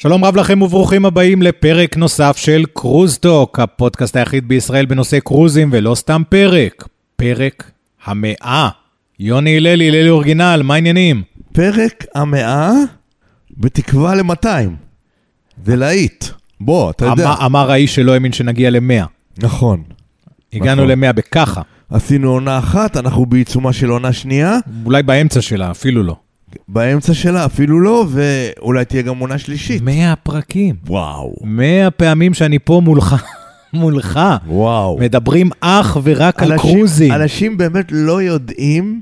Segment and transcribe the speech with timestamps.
[0.00, 5.94] שלום רב לכם וברוכים הבאים לפרק נוסף של קרוזטוק, הפודקאסט היחיד בישראל בנושא קרוזים ולא
[5.94, 7.70] סתם פרק, פרק
[8.04, 8.68] המאה.
[9.18, 11.22] יוני הללי, הללי אורגינל, מה העניינים?
[11.52, 12.70] פרק המאה
[13.56, 14.46] בתקווה ל-200.
[15.64, 16.24] זה להיט.
[16.60, 17.24] בוא, אתה יודע.
[17.24, 19.04] אמר, אמר האיש שלא האמין שנגיע למאה.
[19.38, 19.82] נכון.
[20.52, 20.90] הגענו נכון.
[20.90, 24.58] למאה בככה, עשינו עונה אחת, אנחנו בעיצומה של עונה שנייה.
[24.84, 26.16] אולי באמצע שלה, אפילו לא.
[26.68, 29.82] באמצע שלה אפילו לא, ואולי תהיה גם עונה שלישית.
[29.82, 30.74] מאה פרקים.
[30.86, 31.34] וואו.
[31.44, 33.16] מאה פעמים שאני פה מולך,
[33.72, 34.20] מולך.
[34.46, 34.98] וואו.
[35.00, 37.12] מדברים אך ורק על אנשים- קרוזים.
[37.12, 39.00] אנשים באמת לא יודעים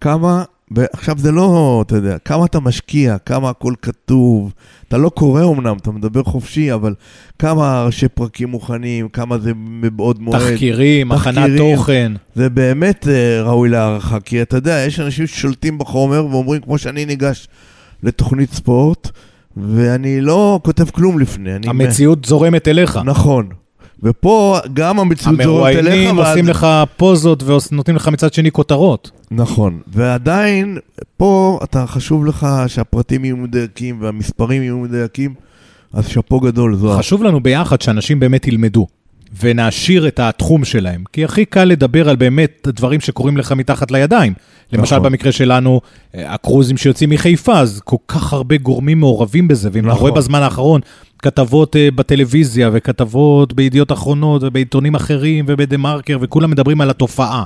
[0.00, 4.52] כמה, ועכשיו זה לא, אתה יודע, כמה אתה משקיע, כמה הכל כתוב.
[4.88, 6.94] אתה לא קורא אמנם, אתה מדבר חופשי, אבל
[7.38, 10.40] כמה ראשי פרקים מוכנים, כמה זה מבעוד מועד.
[10.40, 11.50] תחקירים, הכנת.
[11.58, 12.12] תוכן.
[12.34, 17.04] זה באמת אה, ראוי להערכה, כי אתה יודע, יש אנשים ששולטים בחומר ואומרים, כמו שאני
[17.04, 17.48] ניגש
[18.02, 19.10] לתוכנית ספורט,
[19.56, 21.54] ואני לא כותב כלום לפני.
[21.54, 22.98] אני המציאות זורמת אליך.
[23.04, 23.48] נכון.
[24.02, 25.86] ופה גם המציאות זורמת אליך.
[25.86, 29.10] המרואיינים עושים לך פוזות ונותנים לך מצד שני כותרות.
[29.30, 29.80] נכון.
[29.86, 30.78] ועדיין,
[31.16, 35.34] פה אתה חשוב לך שהפרטים יהיו מדויקים והמספרים יהיו מדויקים,
[35.92, 36.98] אז שאפו גדול, זוהר.
[36.98, 38.86] חשוב לנו ביחד שאנשים באמת ילמדו,
[39.40, 41.04] ונעשיר את התחום שלהם.
[41.12, 44.32] כי הכי קל לדבר על באמת דברים שקורים לך מתחת לידיים.
[44.72, 45.10] למשל, נכון.
[45.10, 45.80] במקרה שלנו,
[46.14, 50.00] אה, הקרוזים שיוצאים מחיפה, אז כל כך הרבה גורמים מעורבים בזה, ואם אתה נכון.
[50.00, 50.80] רואה בזמן האחרון
[51.20, 57.44] כתבות אה, בטלוויזיה, וכתבות בידיעות אחרונות, ובעיתונים אחרים, ובדה מרקר, וכולם מדברים על התופעה.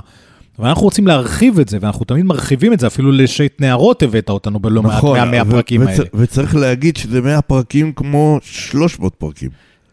[0.59, 4.59] ואנחנו רוצים להרחיב את זה, ואנחנו תמיד מרחיבים את זה, אפילו לשייט נהרות הבאת אותנו
[4.59, 6.03] בלא מעט נכון, מהמאה ו- הפרקים וצ- האלה.
[6.13, 9.49] וצריך להגיד שזה 100 פרקים כמו 300 פרקים.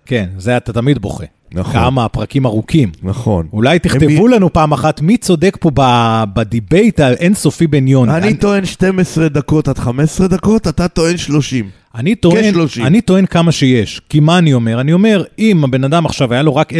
[0.06, 1.24] כן, זה אתה תמיד בוכה.
[1.54, 1.72] נכון.
[1.72, 2.90] כמה הפרקים ארוכים.
[3.02, 3.46] נכון.
[3.52, 8.12] אולי תכתבו לנו פעם אחת מי צודק פה ב- ב debate האינסופי בין יוני.
[8.16, 11.70] אני טוען 12 דקות עד 15 דקות, אתה טוען 30.
[11.94, 12.54] אני טוען.
[12.80, 14.00] אני טוען כמה שיש.
[14.08, 14.80] כי מה אני אומר?
[14.80, 16.72] אני אומר, אם הבן אדם עכשיו היה לו רק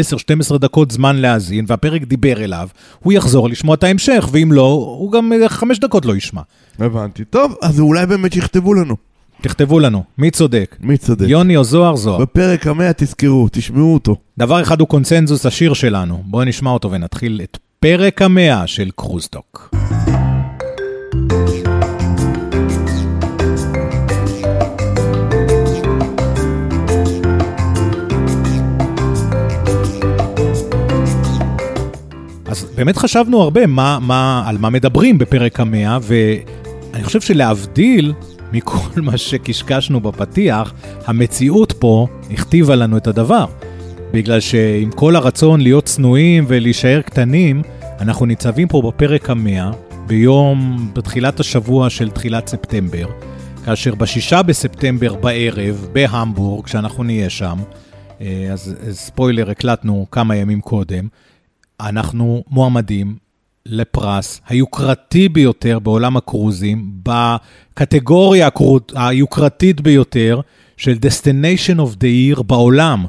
[0.52, 2.68] 10-12 דקות זמן להאזין, והפרק דיבר אליו,
[3.00, 6.40] הוא יחזור לשמוע את ההמשך, ואם לא, הוא גם אה, חמש דקות לא ישמע.
[6.78, 7.24] הבנתי.
[7.24, 8.96] טוב, אז אולי באמת יכתבו לנו.
[9.40, 10.76] תכתבו לנו, מי צודק?
[10.80, 11.26] מי צודק?
[11.28, 11.96] יוני או זוהר?
[11.96, 12.18] זוהר.
[12.18, 14.16] בפרק המאה תזכרו, תשמעו אותו.
[14.38, 16.22] דבר אחד הוא קונצנזוס השיר שלנו.
[16.26, 19.81] בואו נשמע אותו ונתחיל את פרק המאה של קרוזטוק.
[32.74, 38.12] באמת חשבנו הרבה מה, מה, על מה מדברים בפרק המאה, ואני חושב שלהבדיל
[38.52, 40.72] מכל מה שקשקשנו בפתיח,
[41.06, 43.46] המציאות פה הכתיבה לנו את הדבר.
[44.12, 47.62] בגלל שעם כל הרצון להיות צנועים ולהישאר קטנים,
[48.00, 49.70] אנחנו ניצבים פה בפרק המאה,
[50.06, 53.06] ביום, בתחילת השבוע של תחילת ספטמבר,
[53.64, 57.58] כאשר בשישה בספטמבר בערב, בהמבורג, שאנחנו נהיה שם,
[58.20, 61.08] אה, אז ספוילר, הקלטנו כמה ימים קודם,
[61.82, 63.16] אנחנו מועמדים
[63.66, 68.48] לפרס היוקרתי ביותר בעולם הקרוזים, בקטגוריה
[68.94, 70.40] היוקרתית ביותר
[70.76, 73.04] של Destination of the Year בעולם.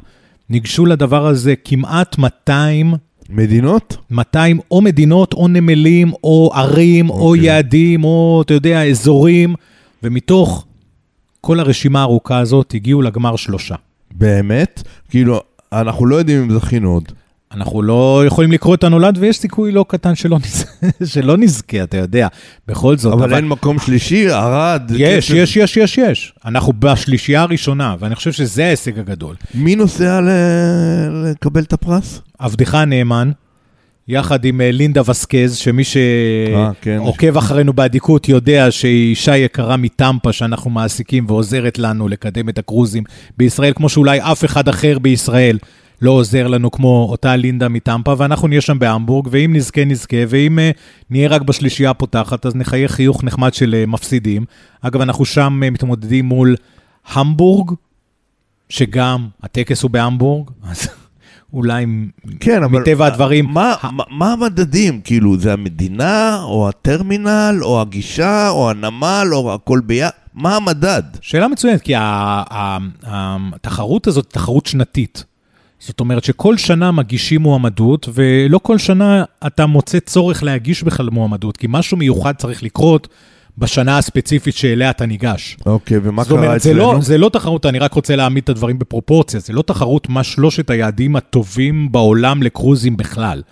[0.50, 2.94] ניגשו לדבר הזה כמעט 200,
[3.30, 3.96] מדינות?
[4.10, 7.44] 200 או מדינות או נמלים או ערים או אוקיי.
[7.44, 9.54] יעדים או, אתה יודע, אזורים,
[10.02, 10.66] ומתוך
[11.40, 13.74] כל הרשימה הארוכה הזאת הגיעו לגמר שלושה.
[14.14, 14.82] באמת?
[15.08, 15.40] כאילו,
[15.72, 17.12] אנחנו לא יודעים אם זכינו עוד.
[17.54, 20.64] אנחנו לא יכולים לקרוא את הנולד, ויש סיכוי לא קטן שלא, נז...
[21.12, 22.28] שלא נזכה, אתה יודע.
[22.68, 24.90] בכל זאת, אבל אין מקום שלישי, ערד.
[24.94, 25.34] יש, כסף.
[25.34, 26.34] יש, יש, יש, יש.
[26.44, 29.34] אנחנו בשלישייה הראשונה, ואני חושב שזה ההישג הגדול.
[29.54, 32.20] מי נוסע ל- לקבל את הפרס?
[32.38, 33.30] עבדך הנאמן,
[34.08, 36.98] יחד עם אה, לינדה וסקז, שמי אה, כן.
[37.04, 43.02] שעוקב אחרינו באדיקות יודע שהיא אישה יקרה מטמפה שאנחנו מעסיקים ועוזרת לנו לקדם את הקרוזים
[43.36, 45.58] בישראל, כמו שאולי אף אחד אחר בישראל
[46.02, 50.58] לא עוזר לנו כמו אותה לינדה מטמפה, ואנחנו נהיה שם בהמבורג, ואם נזכה, נזכה, ואם
[50.58, 50.76] uh,
[51.10, 54.44] נהיה רק בשלישייה הפותחת, אז נחיה חיוך נחמד של uh, מפסידים.
[54.80, 56.56] אגב, אנחנו שם uh, מתמודדים מול
[57.06, 57.70] המבורג,
[58.68, 60.88] שגם הטקס הוא בהמבורג, אז
[61.52, 61.86] אולי
[62.40, 62.80] כן, אבל...
[62.80, 63.44] מטבע הדברים...
[63.44, 65.00] מה, מה, מה המדדים?
[65.00, 70.10] כאילו, זה המדינה, או הטרמינל, או הגישה, או הנמל, או הכל ביחד?
[70.34, 71.02] מה המדד?
[71.20, 72.00] שאלה מצוינת, כי ה-
[72.50, 75.24] ה- ה- התחרות הזאת היא תחרות שנתית.
[75.86, 81.56] זאת אומרת שכל שנה מגישים מועמדות, ולא כל שנה אתה מוצא צורך להגיש בכלל מועמדות,
[81.56, 83.08] כי משהו מיוחד צריך לקרות
[83.58, 85.56] בשנה הספציפית שאליה אתה ניגש.
[85.66, 86.78] אוקיי, ומה זאת קרה אומרת, אצלנו?
[86.78, 90.24] לא, זה לא תחרות, אני רק רוצה להעמיד את הדברים בפרופורציה, זה לא תחרות מה
[90.24, 93.42] שלושת היעדים הטובים בעולם לקרוזים בכלל,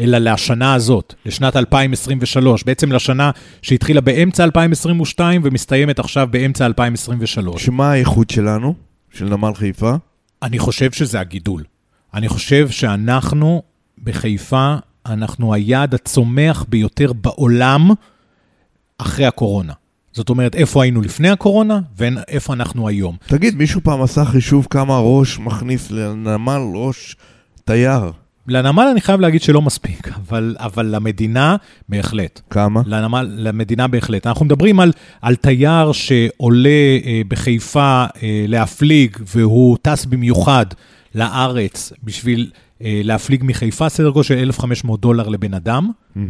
[0.00, 3.30] אלא לשנה הזאת, לשנת 2023, בעצם לשנה
[3.62, 7.64] שהתחילה באמצע 2022 ומסתיימת עכשיו באמצע 2023.
[7.64, 8.74] שמה האיכות שלנו?
[9.12, 9.94] של נמל חיפה?
[10.42, 11.62] אני חושב שזה הגידול.
[12.14, 13.62] אני חושב שאנחנו
[14.04, 14.74] בחיפה,
[15.06, 17.90] אנחנו היעד הצומח ביותר בעולם
[18.98, 19.72] אחרי הקורונה.
[20.12, 23.16] זאת אומרת, איפה היינו לפני הקורונה ואיפה אנחנו היום.
[23.26, 27.16] תגיד, מישהו פעם עשה חישוב כמה ראש מכניס לנמל ראש
[27.64, 28.12] תייר?
[28.48, 31.56] לנמל אני חייב להגיד שלא מספיק, אבל, אבל למדינה
[31.88, 32.40] בהחלט.
[32.50, 32.82] כמה?
[32.86, 34.26] לנמל, למדינה בהחלט.
[34.26, 40.66] אנחנו מדברים על, על תייר שעולה אה, בחיפה אה, להפליג, והוא טס במיוחד
[41.14, 42.50] לארץ בשביל
[42.82, 45.90] אה, להפליג מחיפה, סדר גודל של 1,500 דולר לבן אדם.
[46.16, 46.20] Mm-hmm.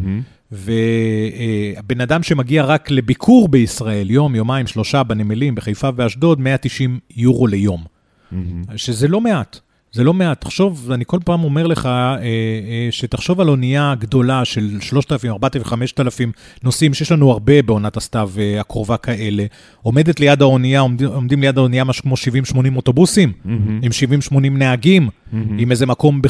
[0.53, 7.85] ובן אדם שמגיע רק לביקור בישראל, יום, יומיים, שלושה בנמלים, בחיפה ואשדוד, 190 יורו ליום.
[7.85, 8.37] Mm-hmm.
[8.77, 9.61] שזה לא מעט.
[9.95, 10.41] זה לא מעט.
[10.41, 15.65] תחשוב, אני כל פעם אומר לך, אה, אה, שתחשוב על אונייה גדולה של 3,000, 4,000,
[15.65, 16.33] 5,000
[16.63, 19.45] נוסעים, שיש לנו הרבה בעונת הסתיו אה, הקרובה כאלה,
[19.83, 23.49] עומדת ליד האונייה, עומדים, עומדים ליד האונייה משהו כמו 70-80 אוטובוסים, Mm-hmm.
[23.83, 23.91] עם
[24.33, 25.37] 70-80 נהגים, Mm-hmm.
[25.59, 26.21] עם איזה מקום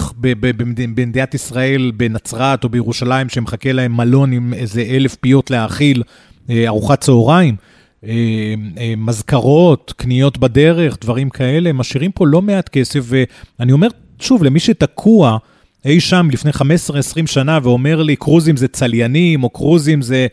[0.94, 6.02] במדינת ישראל, בנצרת או בירושלים, שמחכה להם מלון עם איזה אלף פיות להאכיל,
[6.50, 7.56] אה, ארוחת צהריים.
[8.06, 14.44] אה, אה, מזכרות, קניות בדרך, דברים כאלה, משאירים פה לא מעט כסף, ואני אומר, שוב,
[14.44, 15.38] למי שתקוע
[15.84, 20.26] אי שם לפני 15-20 שנה ואומר לי, קרוזים זה צליינים, או קרוזים זה...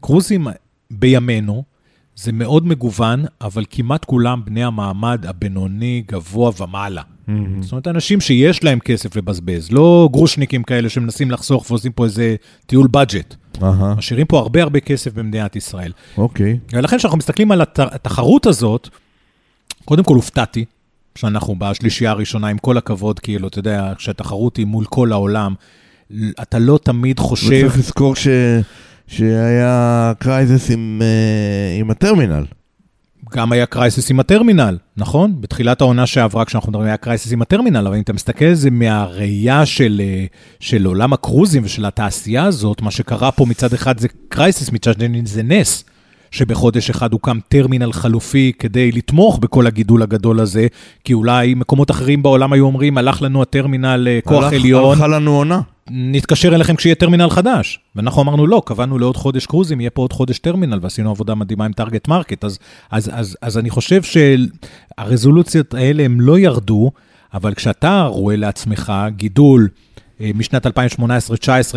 [0.00, 0.46] קרוזים
[0.90, 1.64] בימינו,
[2.16, 7.02] זה מאוד מגוון, אבל כמעט כולם בני המעמד הבינוני, גבוה ומעלה.
[7.28, 7.62] Mm-hmm.
[7.62, 12.36] זאת אומרת, אנשים שיש להם כסף לבזבז, לא גרושניקים כאלה שמנסים לחסוך ועושים פה איזה
[12.66, 13.34] טיול budget.
[13.62, 15.92] אהה, משאירים פה הרבה הרבה כסף במדינת ישראל.
[16.18, 16.58] אוקיי.
[16.72, 18.88] ולכן כשאנחנו מסתכלים על הת- התחרות הזאת,
[19.84, 20.64] קודם כל הופתעתי
[21.14, 25.54] שאנחנו בשלישייה הראשונה, עם כל הכבוד, כאילו, אתה יודע, כשהתחרות היא מול כל העולם,
[26.42, 27.46] אתה לא תמיד חושב...
[27.46, 28.28] וצריך לזכור ש...
[29.06, 32.44] שהיה crisis עם, אה, עם הטרמינל.
[33.34, 35.34] גם היה crisis עם הטרמינל, נכון?
[35.40, 38.70] בתחילת העונה שעברה, כשאנחנו מדברים, היה crisis עם הטרמינל, אבל אם אתה מסתכל על זה
[38.70, 40.24] מהראייה של, אה,
[40.60, 45.22] של עולם הקרוזים ושל התעשייה הזאת, מה שקרה פה מצד אחד זה crisis, מצד שני
[45.24, 45.84] זה נס.
[46.30, 50.66] שבחודש אחד הוקם טרמינל חלופי כדי לתמוך בכל הגידול הגדול הזה,
[51.04, 55.06] כי אולי מקומות אחרים בעולם היו אומרים, הלך לנו הטרמינל אה, כוח הלך- עליון, הלכה
[55.08, 55.60] לנו עונה.
[55.90, 57.80] נתקשר אליכם כשיהיה טרמינל חדש.
[57.96, 61.64] ואנחנו אמרנו, לא, קבענו לעוד חודש קרוזים, יהיה פה עוד חודש טרמינל, ועשינו עבודה מדהימה
[61.64, 62.44] עם target market.
[62.44, 62.58] אז,
[62.90, 66.90] אז, אז, אז אני חושב שהרזולוציות האלה הם לא ירדו,
[67.34, 69.68] אבל כשאתה רואה לעצמך גידול
[70.20, 70.70] אה, משנת 2018-2019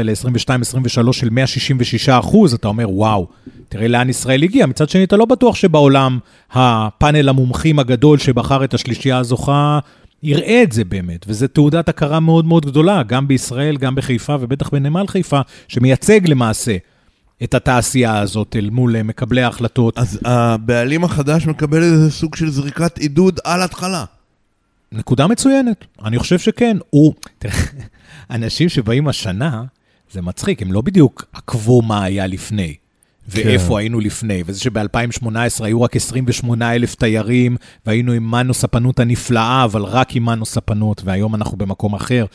[0.04, 3.28] ל-22-23 של 166 אחוז, אתה אומר, וואו,
[3.70, 4.66] תראה לאן ישראל הגיע.
[4.66, 6.20] מצד שני, אתה לא בטוח שבעולם
[6.52, 9.80] הפאנל המומחים הגדול שבחר את השלישייה הזוכה,
[10.24, 14.70] יראה את זה באמת, וזו תעודת הכרה מאוד מאוד גדולה, גם בישראל, גם בחיפה ובטח
[14.70, 16.78] בנמל חיפה, שמייצג למעשה
[17.44, 19.98] את התעשייה הזאת אל מול אה, מקבלי ההחלטות.
[19.98, 24.06] אז הבעלים החדש מקבל איזה סוג של זריקת עידוד על התחלה.
[24.92, 26.78] נקודה מצוינת, אני חושב שכן.
[26.90, 27.54] הוא, תראה,
[28.32, 29.64] אנשים שבאים השנה,
[30.12, 32.76] זה מצחיק, הם לא בדיוק עקבו מה היה לפני.
[33.28, 33.76] ואיפה כן.
[33.76, 35.28] היינו לפני, וזה שב-2018
[35.64, 41.02] היו רק 28 אלף תיירים, והיינו עם מנו ספנות הנפלאה, אבל רק עם מנו ספנות,
[41.06, 42.26] והיום אנחנו במקום אחר.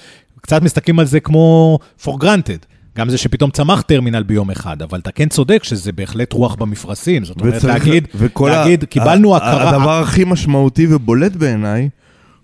[0.41, 2.67] קצת מסתכלים על זה כמו for granted.
[2.99, 7.25] גם זה שפתאום צמח טרמינל ביום אחד, אבל אתה כן צודק שזה בהחלט רוח במפרשים.
[7.25, 9.69] זאת אומרת, וצריך- להגיד, וכל ה- להגיד, קיבלנו ה- הכרה.
[9.71, 11.89] הדבר הכי משמעותי ובולט בעיניי,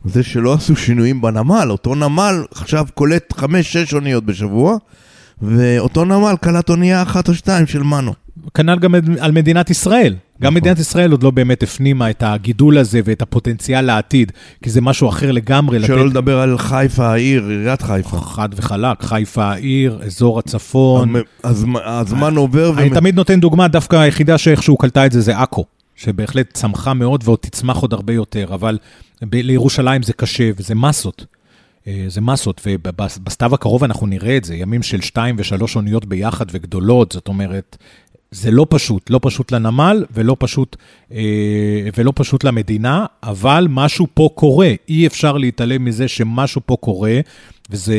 [0.04, 1.68] זה שלא עשו שינויים בנמל.
[1.70, 4.76] אותו נמל עכשיו קולט חמש-שש אוניות בשבוע,
[5.42, 8.12] ואותו נמל קלט אונייה אחת או שתיים של מנו.
[8.54, 10.12] כנ"ל גם על מדינת ישראל.
[10.42, 10.54] גם נכון.
[10.54, 14.32] מדינת ישראל עוד לא באמת הפנימה את הגידול הזה ואת הפוטנציאל לעתיד,
[14.62, 15.86] כי זה משהו אחר לגמרי.
[15.86, 18.20] שלא לתת לדבר על חיפה העיר, עיריית חיפה.
[18.20, 21.14] חד וחלק, חיפה העיר, אזור הצפון.
[21.44, 25.38] הזמ- הזמן עובר, אני ו- תמיד נותן דוגמה, דווקא היחידה שאיכשהו קלטה את זה זה
[25.38, 25.64] עכו,
[25.96, 28.78] שבהחלט צמחה מאוד ועוד תצמח עוד הרבה יותר, אבל
[29.22, 31.24] ב- לירושלים זה קשה וזה מסות.
[31.86, 36.46] אה, זה מסות, ובסתיו הקרוב אנחנו נראה את זה, ימים של שתיים ושלוש אוניות ביחד
[36.52, 37.76] וגדולות, זאת אומרת,
[38.30, 40.76] זה לא פשוט, לא פשוט לנמל ולא פשוט,
[41.12, 41.20] אה,
[41.96, 47.20] ולא פשוט למדינה, אבל משהו פה קורה, אי אפשר להתעלם מזה שמשהו פה קורה,
[47.70, 47.96] וזה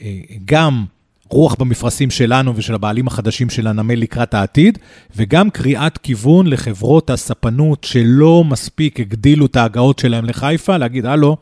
[0.00, 0.10] אה,
[0.44, 0.84] גם
[1.28, 4.78] רוח במפרשים שלנו ושל הבעלים החדשים של הנמל לקראת העתיד,
[5.16, 11.36] וגם קריאת כיוון לחברות הספנות שלא מספיק הגדילו את ההגעות שלהם לחיפה, להגיד, הלו,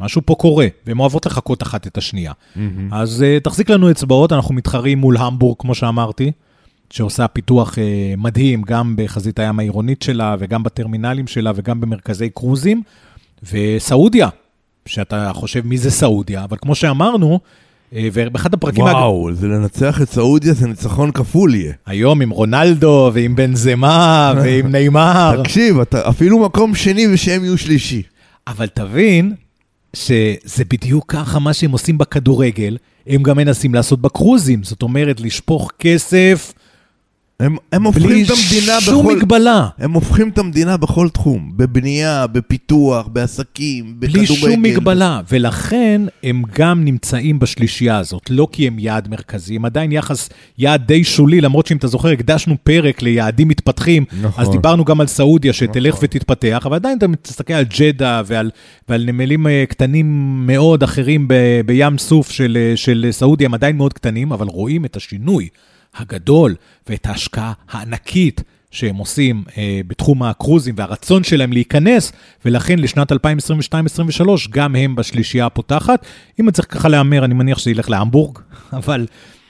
[0.00, 2.32] משהו פה קורה, והן אוהבות לחכות אחת את השנייה.
[2.92, 6.32] אז uh, תחזיק לנו אצבעות, אנחנו מתחרים מול המבורג, כמו שאמרתי,
[6.90, 7.78] שעושה פיתוח uh,
[8.20, 12.82] מדהים, גם בחזית הים העירונית שלה, וגם בטרמינלים שלה, וגם במרכזי קרוזים,
[13.52, 14.28] וסעודיה,
[14.86, 17.40] שאתה חושב מי זה סעודיה, אבל כמו שאמרנו,
[17.94, 18.86] אה, ובאחד הפרקים...
[18.86, 21.72] הג- וואו, זה לנצח את סעודיה זה ניצחון כפול יהיה.
[21.86, 25.42] היום עם רונלדו ועם בנזמה ועם נאמר.
[25.42, 28.02] תקשיב, אתה אפילו מקום שני ושהם יהיו שלישי.
[28.46, 29.34] אבל תבין
[30.06, 32.76] שזה בדיוק ככה מה שהם עושים בכדורגל,
[33.06, 34.64] הם גם מנסים לעשות בקרוזים.
[34.64, 36.52] זאת אומרת, לשפוך כסף
[37.42, 39.16] הם, הם הופכים בלי את המדינה שום בכל...
[39.16, 39.68] מגבלה.
[39.78, 44.34] הם הופכים את המדינה בכל תחום, בבנייה, בפיתוח, בעסקים, בלי בכדורגל.
[44.34, 49.92] שום מגבלה, ולכן הם גם נמצאים בשלישייה הזאת, לא כי הם יעד מרכזי, הם עדיין
[49.92, 50.28] יחס
[50.58, 54.44] יעד די שולי, למרות שאם אתה זוכר, הקדשנו פרק ליעדים מתפתחים, נכון.
[54.44, 56.04] אז דיברנו גם על סעודיה שתלך נכון.
[56.04, 58.50] ותתפתח, אבל עדיין אתה מסתכל על ג'דה ועל,
[58.88, 60.06] ועל נמלים אה, קטנים
[60.46, 61.34] מאוד אחרים ב,
[61.66, 65.48] בים סוף של, אה, של סעודיה, הם עדיין מאוד קטנים, אבל רואים את השינוי
[65.98, 66.54] הגדול
[66.88, 72.12] ואת ההשקעה הענקית שהם עושים אה, בתחום הקרוזים והרצון שלהם להיכנס,
[72.44, 73.16] ולכן לשנת 2022-2023
[74.50, 76.06] גם הם בשלישייה הפותחת.
[76.40, 78.38] אם אני צריך ככה להמר, אני מניח שזה ילך להמבורג,
[78.72, 79.06] אבל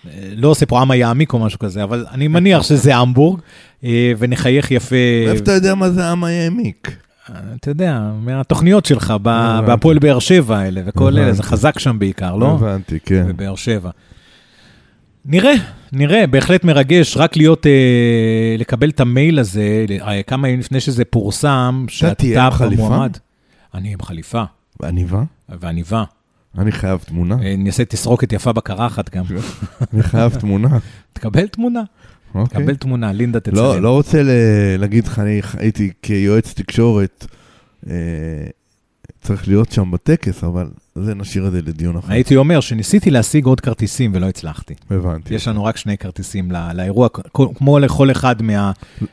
[0.06, 3.40] אה, לא עושה פה עם היעמיק או משהו כזה, אבל אני מניח שזה המבורג,
[3.84, 4.96] אה, ונחייך יפה.
[5.26, 6.96] מאיפה אתה יודע מה זה העם העמיק?
[7.56, 9.14] אתה יודע, מהתוכניות שלך.
[9.66, 11.42] בהפועל באר שבע האלה וכל אלה, זה.
[11.42, 12.52] חזק שם בעיקר, לא?
[12.52, 13.26] הבנתי, כן.
[13.28, 13.90] בבאר שבע.
[15.24, 15.54] נראה,
[15.92, 21.04] נראה, בהחלט מרגש, רק להיות, אה, לקבל את המייל הזה, אה, כמה ימים לפני שזה
[21.04, 21.86] פורסם,
[22.50, 22.82] חליפה?
[22.82, 23.16] במועמד.
[23.74, 24.42] אני עם חליפה
[24.82, 25.22] עניבה?
[25.60, 26.04] ועניבה.
[26.58, 27.36] אני חייב תמונה.
[27.42, 29.24] אה, אני אעשה תסרוקת יפה בקרחת גם.
[29.92, 30.78] אני חייב תמונה.
[31.12, 31.82] תקבל תמונה,
[32.34, 32.60] אוקיי.
[32.60, 33.56] תקבל תמונה, לינדה תצלם.
[33.56, 34.22] לא, לא רוצה
[34.78, 37.26] להגיד לך, אני הייתי כיועץ תקשורת,
[37.90, 37.94] אה,
[39.28, 42.12] צריך להיות שם בטקס, אבל זה נשאיר את זה לדיון אחר.
[42.12, 44.74] הייתי אומר שניסיתי להשיג עוד כרטיסים ולא הצלחתי.
[44.90, 45.34] הבנתי.
[45.34, 47.08] יש לנו רק שני כרטיסים לא- לאירוע,
[47.54, 48.72] כמו לכל אחד מה...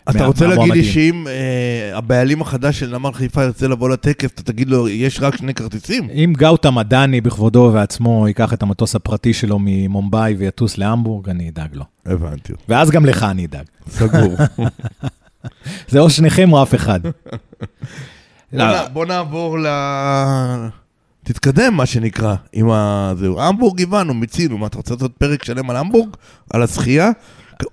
[0.10, 0.84] אתה מה- רוצה להגיד לי.
[0.84, 5.36] שאם אה, הבעלים החדש של נמל חיפה ירצה לבוא לטקס, אתה תגיד לו, יש רק
[5.38, 6.10] שני כרטיסים?
[6.10, 11.70] אם גאוטה מדני בכבודו ובעצמו ייקח את המטוס הפרטי שלו ממומבאי ויטוס להמבורג, אני אדאג
[11.76, 11.84] לו.
[12.06, 12.54] הבנתי.
[12.70, 13.66] ואז גם לך אני אדאג.
[13.90, 14.36] סגור.
[15.90, 17.00] זה או שניכם או אף אחד.
[18.58, 19.66] בוא נע- בוא נעבור ל...
[21.24, 23.14] תתקדם, מה שנקרא, עם ה...
[23.18, 23.42] זהו.
[23.42, 24.58] המבורג הבנו, מיצינו.
[24.58, 26.10] מה, אתה רוצה לעשות פרק שלם על המבורג?
[26.54, 27.12] על הזכייה?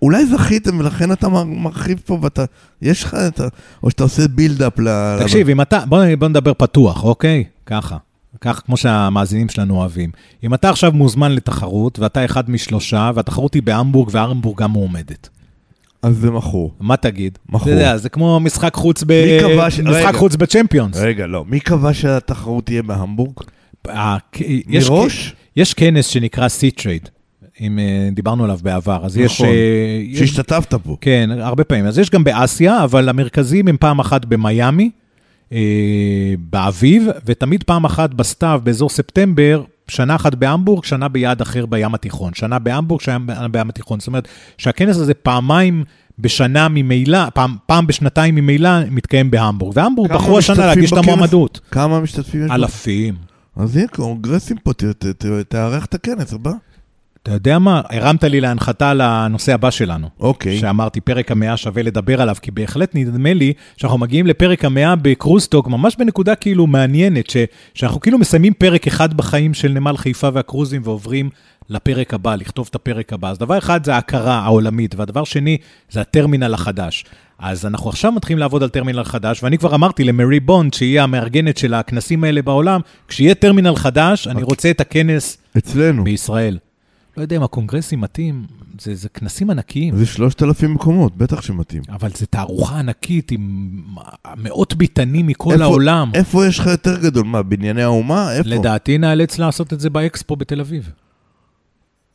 [0.03, 2.45] אולי זכיתם ולכן אתה מר- מרחיב פה ואתה...
[2.83, 3.49] יש לך את ה...
[3.83, 4.89] או שאתה עושה בילדאפ ל...
[5.21, 7.45] תקשיב, אם אתה, בוא, בוא נדבר פתוח, אוקיי?
[7.67, 7.97] ככה.
[8.41, 10.11] כך כמו שהמאזינים שלנו אוהבים.
[10.45, 15.29] אם אתה עכשיו מוזמן לתחרות, ואתה אחד משלושה, והתחרות היא בהמבורג, והמבורג גם מועמדת,
[16.03, 16.75] אז זה מכור.
[16.81, 17.39] מה תגיד?
[17.49, 17.63] מכור.
[17.63, 19.13] אתה יודע, זה כמו משחק חוץ, ב...
[19.71, 20.13] ש- משחק רגע.
[20.13, 20.97] חוץ בצ'מפיונס.
[20.97, 21.45] רגע, לא.
[21.49, 23.33] מי קבע שהתחרות תהיה בהמבורג?
[23.89, 24.17] ה-
[24.69, 25.35] יש- מראש?
[25.57, 27.09] יש כנס שנקרא C-Trade,
[27.61, 29.41] אם אה, דיברנו עליו בעבר, אז יש...
[29.41, 29.47] נכון.
[29.49, 29.55] אה,
[30.03, 30.97] יש- שהשתתפת פה.
[31.01, 31.87] כן, הרבה פעמים.
[31.87, 34.91] אז יש גם באסיה, אבל המרכזיים הם פעם אחת במיאמי,
[35.53, 35.59] אה,
[36.39, 42.35] באביב, ותמיד פעם אחת בסתיו, באזור ספטמבר, שנה אחת בהמבורג, שנה ביעד אחר בים התיכון.
[42.35, 43.19] שנה בהמבורג, שנה
[43.51, 44.01] בים התיכון.
[44.01, 45.85] זאת אומרת, שהכנס הזה פעמיים
[46.19, 49.73] בשנה ממילא, פעם, פעם בשנתיים ממילא, מתקיים בהמבורג.
[49.77, 51.09] והמבורג בחרו השנה להגיש את בכנס?
[51.09, 51.61] המועמדות.
[51.71, 52.51] כמה משתתפים יש?
[52.51, 53.15] אלפים.
[53.57, 54.73] אז יהיה קונגרסים פה,
[55.49, 56.53] תארח את הכנס הבא.
[57.23, 57.81] אתה יודע מה?
[57.91, 60.09] הרמת לי להנחתה לנושא הבא שלנו.
[60.21, 60.59] אוקיי.
[60.59, 65.69] שאמרתי, פרק המאה שווה לדבר עליו, כי בהחלט נדמה לי שאנחנו מגיעים לפרק המאה בקרוזטוק,
[65.69, 67.37] ממש בנקודה כאילו מעניינת, ש,
[67.75, 71.31] שאנחנו כאילו מסיימים פרק אחד בחיים של נמל חיפה והקרוזים ועוברים
[71.69, 73.31] לפרק הבא, לכתוב את הפרק הבא.
[73.31, 75.57] אז דבר אחד זה ההכרה העולמית, והדבר שני
[75.91, 77.05] זה הטרמינל החדש.
[77.39, 81.59] אז אנחנו עכשיו מתחילים לעבוד על טרמינל חדש, ואני כבר אמרתי למרי בונד, שהיא המארגנת
[81.59, 86.05] של הכנסים האלה בעולם, כשיהיה טרמינל חדש, אני רוצה את הכנס אצלנו.
[86.05, 86.59] בישראל.
[87.17, 88.47] לא יודע אם הקונגרסים מתאים,
[88.81, 89.97] זה, זה כנסים ענקיים.
[89.97, 91.83] זה 3,000 מקומות, בטח שמתאים.
[91.89, 93.71] אבל זו תערוכה ענקית עם
[94.37, 96.11] מאות ביתנים מכל איפה- העולם.
[96.15, 97.25] איפה יש לך יותר גדול?
[97.25, 98.33] מה, בנייני האומה?
[98.33, 98.49] איפה?
[98.49, 100.91] לדעתי נאלץ לעשות את זה באקספו בתל אביב.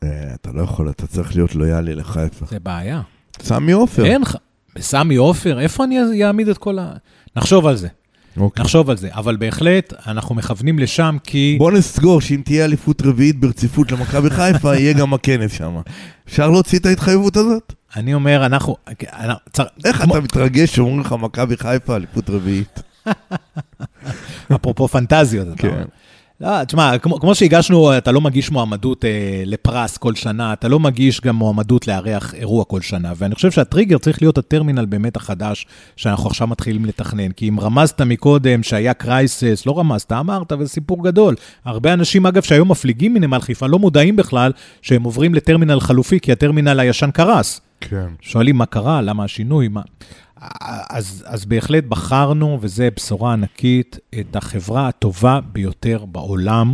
[0.04, 2.46] אה, אתה לא יכול, אתה צריך להיות לויאלי לחיפה.
[2.50, 3.02] זה בעיה.
[3.42, 4.06] סמי עופר.
[4.06, 4.38] אין לך.
[4.76, 6.94] בסמי עופר, איפה אני אעמיד את כל ה...
[7.36, 7.88] נחשוב על זה,
[8.38, 8.64] אוקיי.
[8.64, 9.10] נחשוב על זה.
[9.12, 11.56] אבל בהחלט, אנחנו מכוונים לשם כי...
[11.60, 15.76] בוא נסגור שאם תהיה אליפות רביעית ברציפות למכבי חיפה, יהיה גם הכנס שם.
[16.28, 17.74] אפשר להוציא את ההתחייבות הזאת?
[17.96, 18.76] אני אומר, אנחנו...
[19.86, 22.82] איך אתה מתרגש שאומרים לך מכבי חיפה, אליפות רביעית?
[24.56, 25.68] אפרופו פנטזיות, אתה כן.
[25.68, 25.86] אומר.
[26.42, 30.80] לא, תשמע, כמו, כמו שהגשנו, אתה לא מגיש מועמדות אה, לפרס כל שנה, אתה לא
[30.80, 35.68] מגיש גם מועמדות לארח אירוע כל שנה, ואני חושב שהטריגר צריך להיות הטרמינל באמת החדש,
[35.96, 37.32] שאנחנו עכשיו מתחילים לתכנן.
[37.32, 41.36] כי אם רמזת מקודם שהיה קרייסס, לא רמזת, אמרת, וזה סיפור גדול.
[41.66, 44.52] הרבה אנשים, אגב, שהיום מפליגים מנמל חיפה, לא מודעים בכלל
[44.82, 47.62] שהם עוברים לטרמינל חלופי, כי הטרמינל הישן קרס.
[47.82, 48.08] כן.
[48.22, 49.82] שואלים מה קרה, למה השינוי, מה...
[50.90, 56.74] אז, אז בהחלט בחרנו, וזו בשורה ענקית, את החברה הטובה ביותר בעולם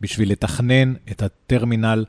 [0.00, 2.04] בשביל לתכנן את הטרמינל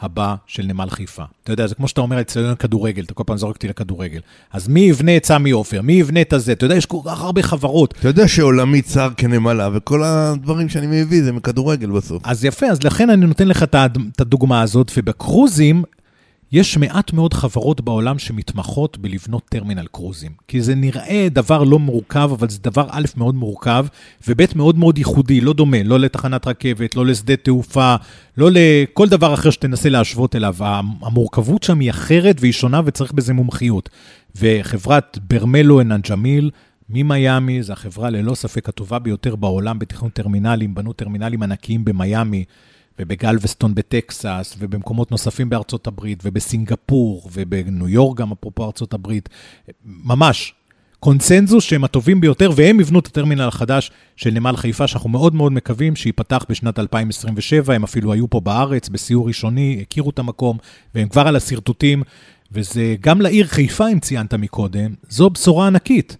[0.00, 1.22] הבא של נמל חיפה.
[1.44, 4.20] אתה יודע, זה כמו שאתה אומר, אצטדיון כדורגל, אתה כל פעם זורק אותי לכדורגל.
[4.52, 5.82] אז מי יבנה את סמי עופר?
[5.82, 6.52] מי יבנה את הזה?
[6.52, 7.94] אתה יודע, יש כל כך הרבה חברות.
[8.00, 12.22] אתה יודע שעולמי צר כנמלה, וכל הדברים שאני מביא זה מכדורגל בסוף.
[12.26, 15.82] אז יפה, אז לכן אני נותן לך את הד- את הדוגמה הזאת, ובקרוזים
[16.52, 20.30] יש מעט מאוד חברות בעולם שמתמחות בלבנות טרמינל קרוזים.
[20.48, 23.86] כי זה נראה דבר לא מורכב, אבל זה דבר א', מאוד מורכב,
[24.28, 27.94] וב', מאוד מאוד ייחודי, לא דומה, לא לתחנת רכבת, לא לשדה תעופה,
[28.36, 30.56] לא לכל דבר אחר שתנסה להשוות אליו.
[31.00, 33.88] המורכבות שם היא אחרת והיא שונה וצריך בזה מומחיות.
[34.36, 36.50] וחברת ברמלו אנג'מיל,
[36.88, 42.44] ממיאמי, זו החברה ללא ספק הטובה ביותר בעולם בתכנון טרמינלים, בנו טרמינלים ענקיים במיאמי.
[42.98, 49.28] ובגלווסטון בטקסס, ובמקומות נוספים בארצות הברית, ובסינגפור, ובניו יורק גם, אפרופו ארצות הברית.
[49.84, 50.54] ממש,
[51.00, 55.52] קונצנזוס שהם הטובים ביותר, והם יבנו את הטרמינל החדש של נמל חיפה, שאנחנו מאוד מאוד
[55.52, 57.74] מקווים שייפתח בשנת 2027.
[57.74, 60.58] הם אפילו היו פה בארץ בסיור ראשוני, הכירו את המקום,
[60.94, 62.02] והם כבר על השרטוטים,
[62.52, 66.16] וזה גם לעיר חיפה, אם ציינת מקודם, זו בשורה ענקית.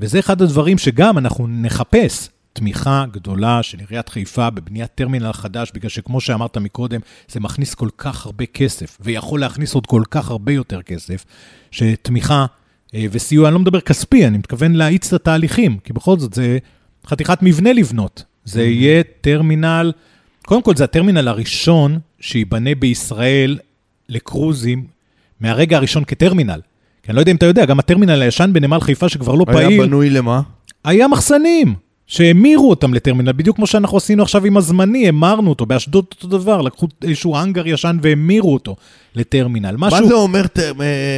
[0.00, 5.88] וזה אחד הדברים שגם אנחנו נחפש תמיכה גדולה של עיריית חיפה בבניית טרמינל חדש, בגלל
[5.88, 10.52] שכמו שאמרת מקודם, זה מכניס כל כך הרבה כסף, ויכול להכניס עוד כל כך הרבה
[10.52, 11.24] יותר כסף,
[11.70, 12.46] שתמיכה
[12.94, 16.58] אה, וסיוע, אני לא מדבר כספי, אני מתכוון להאיץ את התהליכים, כי בכל זאת זה
[17.06, 18.24] חתיכת מבנה לבנות.
[18.44, 19.92] זה יהיה טרמינל,
[20.46, 23.58] קודם כל זה הטרמינל הראשון שייבנה בישראל
[24.08, 24.84] לקרוזים
[25.40, 26.60] מהרגע הראשון כטרמינל.
[27.02, 29.68] כי אני לא יודע אם אתה יודע, גם הטרמינל הישן בנמל חיפה שכבר לא פעיל,
[29.68, 30.40] היה בנוי למה?
[30.84, 31.74] היה מחסנים,
[32.06, 36.62] שהמירו אותם לטרמינל, בדיוק כמו שאנחנו עשינו עכשיו עם הזמני, המרנו אותו, באשדוד אותו דבר,
[36.62, 38.76] לקחו איזשהו האנגר ישן והמירו אותו
[39.14, 39.76] לטרמינל.
[39.76, 40.72] מה זה אומר ת- אה,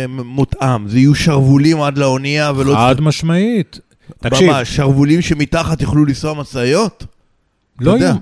[0.08, 0.88] מותאם?
[0.88, 2.74] זה יהיו שרוולים עד לאונייה ולא...
[2.74, 3.78] חד משמעית.
[4.20, 7.04] תקשיב, מה, שרוולים שמתחת יוכלו לנסוע משאיות?
[7.80, 7.96] לא.
[7.98, 8.14] יהיו...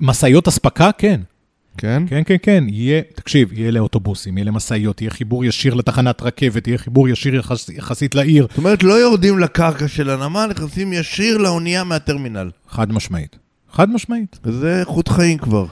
[0.00, 1.20] משאיות אספקה, כן.
[1.80, 2.02] כן.
[2.06, 6.78] כן, כן, כן, יהיה, תקשיב, יהיה לאוטובוסים, יהיה למשאיות, יהיה חיבור ישיר לתחנת רכבת, יהיה
[6.78, 11.84] חיבור ישיר יחס, יחסית לעיר, זאת אומרת, לא יורדים לקרקע של הנמל, נכנסים ישיר לאונייה
[11.84, 12.50] מהטרמינל.
[12.68, 13.36] חד משמעית.
[13.72, 14.38] חד משמעית.
[14.44, 15.66] וזה איכות חיים כבר.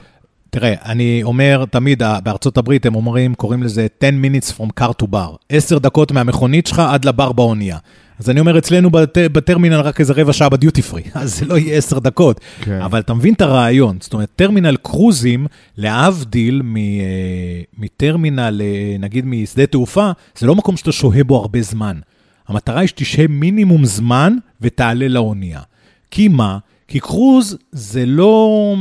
[0.49, 4.91] תראה, אני אומר תמיד, ה- בארצות הברית הם אומרים, קוראים לזה 10 minutes from car
[5.03, 5.35] to bar.
[5.49, 7.77] 10 דקות מהמכונית שלך עד לבר באונייה.
[8.19, 11.57] אז אני אומר, אצלנו בת, בטרמינל רק איזה רבע שעה בדיוטי פרי, אז זה לא
[11.57, 12.39] יהיה 10 דקות.
[12.61, 12.81] כן.
[12.81, 16.81] אבל אתה מבין את הרעיון, זאת אומרת, טרמינל קרוזים, להבדיל מ, אה,
[17.77, 21.99] מטרמינל, אה, נגיד משדה תעופה, זה לא מקום שאתה שוהה בו הרבה זמן.
[22.47, 25.61] המטרה היא שתשהה מינימום זמן ותעלה לאונייה.
[26.11, 26.57] כי מה?
[26.87, 28.75] כי קרוז זה לא...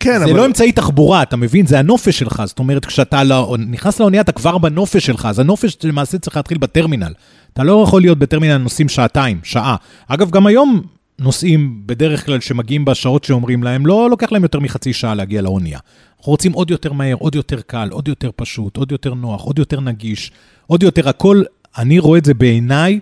[0.00, 1.66] כן, זה אבל- לא אמצעי תחבורה, אתה מבין?
[1.66, 2.42] זה הנופש שלך.
[2.46, 6.58] זאת אומרת, כשאתה לא, נכנס לאונייה, אתה כבר בנופש שלך, אז הנופש למעשה צריך להתחיל
[6.58, 7.12] בטרמינל.
[7.52, 9.76] אתה לא יכול להיות בטרמינל נוסעים שעתיים, שעה.
[10.08, 10.80] אגב, גם היום
[11.18, 15.78] נוסעים, בדרך כלל, שמגיעים בשעות שאומרים להם, לא לוקח להם יותר מחצי שעה להגיע לאונייה.
[16.18, 19.58] אנחנו רוצים עוד יותר מהר, עוד יותר קל, עוד יותר פשוט, עוד יותר נוח, עוד
[19.58, 20.32] יותר נגיש,
[20.66, 21.42] עוד יותר הכל.
[21.78, 23.00] אני רואה את זה בעיניי,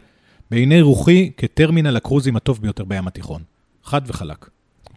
[0.50, 3.42] בעיני רוחי, כטרמינל הקרוזים הטוב ביותר בים התיכון.
[3.84, 4.48] חד וחלק.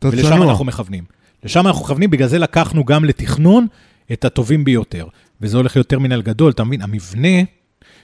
[0.03, 0.49] ולשם צנוע.
[0.49, 1.03] אנחנו מכוונים.
[1.43, 3.67] לשם אנחנו מכוונים, בגלל זה לקחנו גם לתכנון
[4.13, 5.07] את הטובים ביותר.
[5.41, 6.81] וזה הולך להיות טרמינל גדול, אתה מבין?
[6.81, 7.37] המבנה,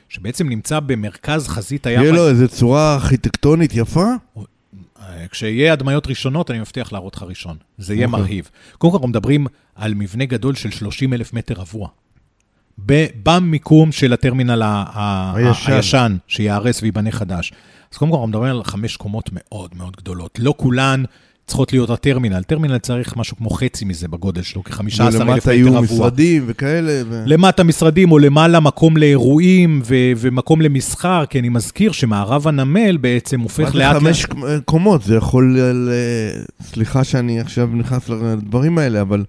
[0.10, 4.06] שבעצם נמצא במרכז חזית הים, יהיה לו איזו צורה ארכיטקטונית יפה?
[4.38, 7.58] אה, כשיהיה הדמיות ראשונות, אני מבטיח להראות לך ראשון.
[7.78, 8.21] זה יהיה אוקיי.
[8.21, 8.50] מרהיב.
[8.78, 11.88] קודם כל, אנחנו מדברים על מבנה גדול של 30 אלף מטר רבוע.
[13.23, 15.71] במיקום של הטרמינל ה- ה- הישן.
[15.71, 17.54] הישן, שייהרס וייבנה חדש.
[17.91, 20.39] אז קודם כל, אנחנו מדברים על חמש קומות מאוד מאוד גדולות.
[20.39, 21.04] לא כולן
[21.47, 22.43] צריכות להיות הטרמינל.
[22.43, 25.53] טרמינל צריך משהו כמו חצי מזה בגודל שלו, כ-15 אלף מטר ולמטה רבוע.
[25.55, 27.01] יהיו משרדים וכאלה.
[27.10, 27.23] ו...
[27.25, 33.39] למטה משרדים או למעלה מקום לאירועים ו- ומקום למסחר, כי אני מזכיר שמערב הנמל בעצם
[33.39, 33.95] הופך לאט לאט...
[33.95, 34.25] חמש
[34.65, 35.03] קומות?
[35.03, 35.60] זה יכול...
[35.60, 35.91] ל-
[36.62, 39.23] סליחה שאני עכשיו נכנס לדברים האלה, אבל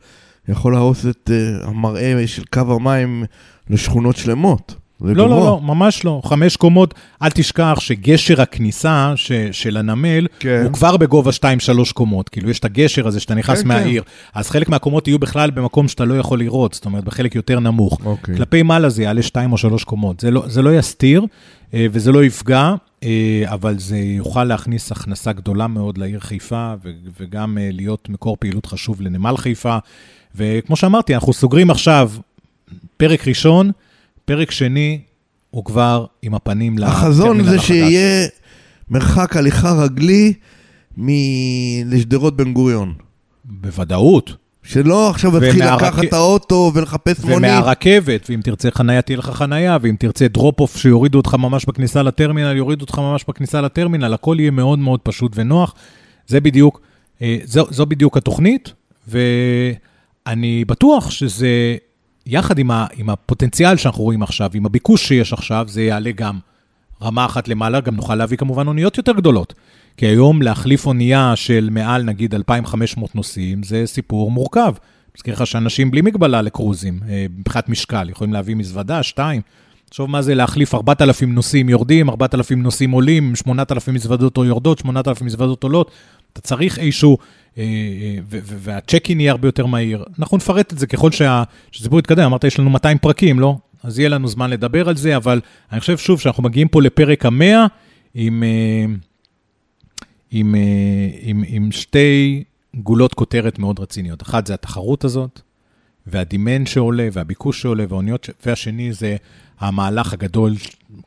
[0.49, 3.25] יכול להרוס את אה, המראה של קו המים
[3.71, 4.75] לשכונות שלמות.
[5.01, 5.15] לא.
[5.15, 6.21] לא, לא, ממש לא.
[6.25, 10.63] חמש קומות, אל תשכח שגשר הכניסה ש, של הנמל, כן.
[10.65, 12.29] הוא כבר בגובה 2-3 קומות.
[12.29, 14.03] כאילו, יש את הגשר הזה שאתה נכנס כן, מהעיר.
[14.35, 17.99] אז חלק מהקומות יהיו בכלל במקום שאתה לא יכול לראות, זאת אומרת, בחלק יותר נמוך.
[18.05, 18.37] אוקיי.
[18.37, 20.21] כלפי מעלה זה יעלה 2 או 3 קומות.
[20.21, 21.27] זה לא, זה לא יסתיר
[21.75, 26.75] אה, וזה לא יפגע, אה, אבל זה יוכל להכניס הכנסה גדולה מאוד לעיר חיפה,
[27.21, 29.79] וגם אה, להיות מקור פעילות חשוב לנמל חיפה.
[30.35, 32.11] וכמו שאמרתי, אנחנו סוגרים עכשיו
[32.97, 33.71] פרק ראשון,
[34.29, 35.01] פרק שני
[35.51, 37.67] הוא כבר עם הפנים החזון לטרמינל זה החדש.
[37.67, 38.27] שיהיה
[38.91, 40.33] מרחק הליכה רגלי
[40.99, 41.11] מ-
[41.91, 42.95] לשדרות בן גוריון.
[43.45, 44.35] בוודאות.
[44.63, 47.37] שלא עכשיו יתחיל ומהרכ- לקחת את האוטו ולחפש מונית.
[47.37, 52.57] ומהרכבת, ואם תרצה חניה, תהיה לך חניה, ואם תרצה drop-off שיורידו אותך ממש בכניסה לטרמינל,
[52.57, 55.75] יורידו אותך ממש בכניסה לטרמינל, הכל יהיה מאוד מאוד פשוט ונוח.
[56.27, 56.81] זה בדיוק,
[57.23, 58.73] אה, זו, זו בדיוק התוכנית,
[60.27, 61.49] אני בטוח שזה,
[62.29, 66.39] יחד עם, ה, עם הפוטנציאל שאנחנו רואים עכשיו, עם הביקוש שיש עכשיו, זה יעלה גם
[67.03, 69.55] רמה אחת למעלה, גם נוכל להביא כמובן אוניות יותר גדולות.
[69.97, 74.73] כי היום להחליף אונייה של מעל נגיד 2,500 נוסעים, זה סיפור מורכב.
[75.17, 79.41] מזכיר לך שאנשים בלי מגבלה לקרוזים, אה, מבחינת משקל, יכולים להביא מזוודה, שתיים.
[79.89, 85.27] תחשוב מה זה להחליף 4,000 נוסעים יורדים, 4,000 נוסעים עולים, 8,000 מזוודות או יורדות, 8,000
[85.27, 85.91] מזוודות עולות.
[86.33, 87.19] אתה צריך איזשהו,
[87.59, 90.05] אה, אה, והצ'ק-אין יהיה הרבה יותר מהיר.
[90.19, 92.25] אנחנו נפרט את זה ככל שהסיפור יתקדם.
[92.25, 93.59] אמרת, יש לנו 200 פרקים, לא?
[93.83, 95.41] אז יהיה לנו זמן לדבר על זה, אבל
[95.73, 97.67] אני חושב שוב שאנחנו מגיעים פה לפרק המאה
[98.15, 98.45] עם,
[100.31, 100.55] עם,
[101.21, 102.45] עם, עם שתי
[102.75, 104.23] גולות כותרת מאוד רציניות.
[104.23, 105.41] אחת זה התחרות הזאת,
[106.07, 109.17] והדימן שעולה, והביקוש שעולה, והאוניות, והשני זה
[109.61, 110.55] המהלך הגדול,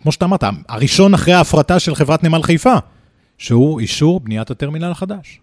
[0.02, 2.76] כמו שאתה אמרת, הראשון אחרי ההפרטה של חברת נמל חיפה,
[3.38, 5.40] שהוא אישור בניית הטרמינל החדש.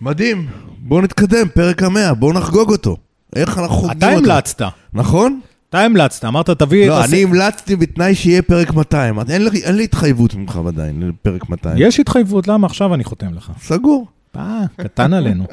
[0.00, 0.46] מדהים,
[0.78, 2.96] בואו נתקדם, פרק המאה, בואו נחגוג אותו.
[3.36, 4.24] איך אנחנו חוגגים אותו?
[4.24, 4.62] אתה המלצת.
[4.92, 5.40] נכון?
[5.68, 9.18] אתה המלצת, אמרת תביא לא, אני המלצתי בתנאי שיהיה פרק 200.
[9.30, 11.76] אין לי, אין לי התחייבות ממך עדיין לפרק 200.
[11.78, 12.66] יש התחייבות, למה?
[12.66, 13.52] עכשיו אני חותם לך.
[13.62, 14.06] סגור.
[14.36, 15.44] אה, קטן עלינו.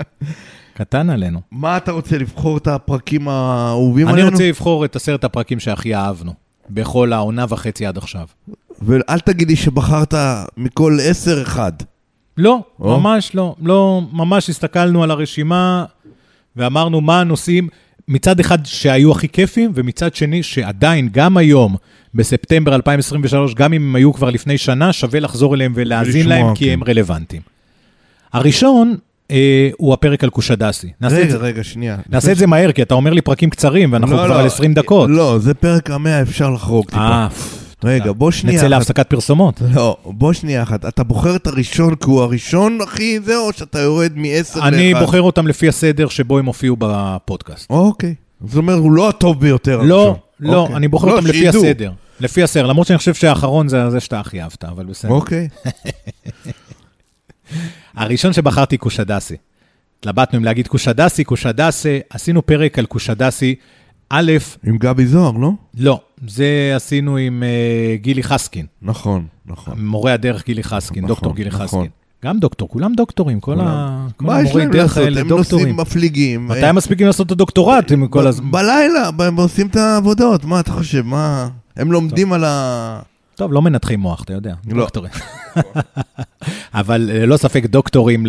[0.73, 1.41] קטן עלינו.
[1.51, 4.27] מה אתה רוצה, לבחור את הפרקים האהובים עלינו?
[4.27, 6.33] אני רוצה לבחור את עשרת הפרקים שהכי אהבנו,
[6.69, 8.25] בכל העונה וחצי עד עכשיו.
[8.81, 10.13] ואל תגיד לי שבחרת
[10.57, 11.73] מכל עשר אחד.
[12.37, 12.99] לא, או?
[12.99, 13.55] ממש לא.
[13.61, 15.85] לא, ממש הסתכלנו על הרשימה
[16.55, 17.67] ואמרנו מה הנושאים,
[18.07, 21.75] מצד אחד שהיו הכי כיפים, ומצד שני שעדיין, גם היום,
[22.13, 26.65] בספטמבר 2023, גם אם הם היו כבר לפני שנה, שווה לחזור אליהם ולהאזין להם, כי
[26.65, 26.71] כן.
[26.71, 27.41] הם רלוונטיים.
[28.33, 28.95] הראשון
[29.31, 30.91] אה, הוא הפרק על קושדסי.
[31.01, 31.97] רגע, רגע, שנייה.
[32.09, 34.45] נעשה את זה מהר, כי אתה אומר לי פרקים קצרים, ואנחנו לא, כבר לא, על
[34.45, 35.09] 20 דקות.
[35.09, 37.27] לא, זה פרק המאה, אפשר לחרוג טיפה.
[37.83, 39.61] רגע, בוא שנייה נצא להפסקת פרסומות.
[39.73, 40.85] לא, בוא שנייה אחת.
[40.85, 44.63] אתה בוחר את הראשון כי הוא הראשון, אחי, זה, או שאתה יורד מ-10 ל-1?
[44.63, 47.69] אני בוחר אותם לפי הסדר שבו הם הופיעו בפודקאסט.
[47.69, 48.15] אוקיי.
[48.45, 49.81] זאת אומרת, הוא לא הטוב ביותר.
[49.81, 50.75] לא, לא, אוקיי.
[50.75, 51.91] אני בוחר לא, אותם לפי הסדר.
[52.19, 55.11] לפי הסדר, למרות שאני חושב שהאחרון זה זה שאתה הכי אהבת, אבל בסדר.
[55.11, 55.47] אוקיי.
[57.95, 59.35] הראשון שבחרתי קושדסי.
[59.99, 63.55] התלבטנו אם להגיד קושדסי, קושדסי, עשינו פרק על קושדסי.
[64.09, 64.31] א',
[64.63, 65.51] עם גבי זוהר, לא?
[65.77, 68.65] לא, זה עשינו עם uh, גילי חסקין.
[68.81, 69.85] נכון, נכון.
[69.85, 71.67] מורה הדרך גילי חסקין, נכון, דוקטור גילי נכון.
[71.67, 71.87] חסקין.
[72.25, 74.07] גם דוקטור, כולם דוקטורים, כל, ה...
[74.17, 75.35] כל המורי דרך האלה דוקטורים.
[75.35, 75.51] מה יש להם לעשות?
[75.51, 76.47] הם נושאים מפליגים.
[76.47, 78.51] מתי הם מספיקים לעשות את הדוקטורט עם כל הזמן?
[78.51, 81.01] בלילה, הם עושים את העבודות, מה אתה חושב?
[81.01, 81.49] מה...
[81.75, 82.99] הם לומדים על ה...
[83.35, 84.83] טוב, לא מנתחי מוח, אתה יודע, לא.
[84.83, 85.11] דוקטורים.
[86.73, 88.25] אבל ללא אה, ספק דוקטורים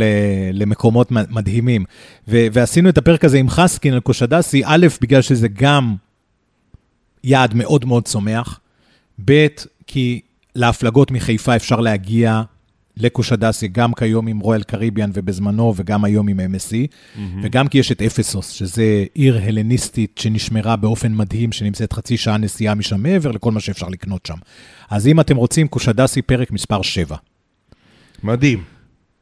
[0.53, 1.85] למקומות מדהימים.
[2.29, 5.95] ועשינו את הפרק הזה עם חסקין על קושדסי, א', בגלל שזה גם
[7.25, 8.61] יעד מאוד מאוד צומח,
[9.25, 9.47] ב',
[9.87, 10.21] כי
[10.55, 12.43] להפלגות מחיפה אפשר להגיע
[12.97, 17.21] לקושדסי, גם כיום עם רויאל קריביאן ובזמנו, וגם היום עם MSC, mm-hmm.
[17.43, 22.75] וגם כי יש את אפסוס, שזה עיר הלניסטית שנשמרה באופן מדהים, שנמצאת חצי שעה נסיעה
[22.75, 24.37] משם מעבר לכל מה שאפשר לקנות שם.
[24.91, 27.17] אז אם אתם רוצים, קושדסי פרק מספר 7.
[28.23, 28.63] מדהים.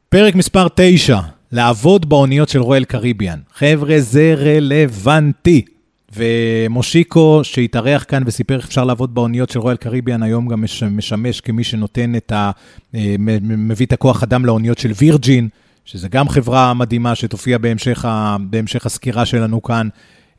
[0.09, 1.19] פרק מספר 9,
[1.51, 3.39] לעבוד באוניות של רויאל קריביאן.
[3.53, 5.65] חבר'ה, זה רלוונטי.
[6.15, 11.63] ומושיקו, שהתארח כאן וסיפר איך אפשר לעבוד באוניות של רויאל קריביאן, היום גם משמש כמי
[11.63, 12.51] שנותן את ה...
[12.95, 15.49] אה, מביא את הכוח אדם לאוניות של וירג'ין,
[15.85, 18.37] שזה גם חברה מדהימה שתופיע בהמשך, ה...
[18.39, 19.89] בהמשך הסקירה שלנו כאן.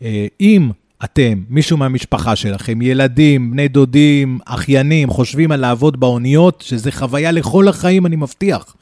[0.02, 0.70] אה, אם
[1.04, 7.68] אתם, מישהו מהמשפחה שלכם, ילדים, בני דודים, אחיינים, חושבים על לעבוד באוניות, שזה חוויה לכל
[7.68, 8.76] החיים, אני מבטיח,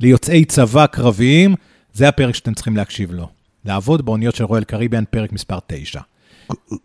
[0.00, 1.54] ליוצאי צבא קרביים,
[1.92, 3.28] זה הפרק שאתם צריכים להקשיב לו.
[3.64, 6.00] לעבוד באוניות של רויאל קריביאן, פרק מספר 9.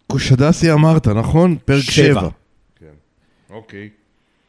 [0.07, 1.57] קושדסי אמרת, נכון?
[1.65, 2.29] פרק 7.
[2.79, 2.85] כן,
[3.49, 3.89] אוקיי.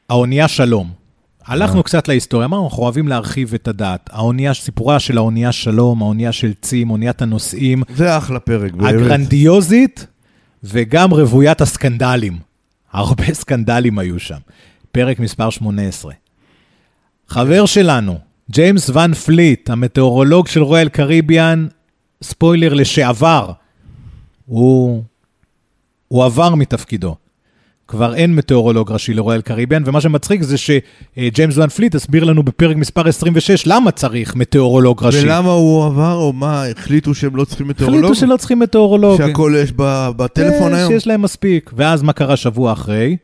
[0.08, 1.00] האונייה שלום.
[1.46, 1.82] הלכנו.
[1.82, 4.10] קצת להיסטוריה, אמרנו, אנחנו אוהבים להרחיב את הדעת.
[4.12, 7.82] האונייה, סיפורה של האונייה שלום, האונייה של צים, אוניית הנוסעים.
[7.94, 8.94] זה אחלה פרק, באמת.
[8.94, 10.06] הגרנדיוזית
[10.64, 12.38] וגם רוויית הסקנדלים.
[12.92, 14.38] הרבה סקנדלים היו שם.
[14.92, 16.12] פרק מספר 18.
[17.28, 18.18] חבר שלנו,
[18.50, 21.66] ג'יימס ון פליט, המטאורולוג של רויאל קריביאן,
[22.22, 23.52] ספוילר לשעבר,
[24.50, 25.02] הוא,
[26.08, 27.16] הוא עבר מתפקידו.
[27.88, 32.76] כבר אין מטאורולוג ראשי לרויאל קריביאן, ומה שמצחיק זה שג'יימס ון פליט הסביר לנו בפרק
[32.76, 35.22] מספר 26 למה צריך מטאורולוג ראשי.
[35.22, 38.04] ולמה הוא עבר, או מה, החליטו שהם לא צריכים מטאורולוג?
[38.04, 39.18] החליטו שלא צריכים מטאורולוג.
[39.18, 39.72] שהכל יש
[40.16, 40.92] בטלפון היום?
[40.92, 41.70] שיש להם מספיק.
[41.76, 43.16] ואז מה קרה שבוע אחרי?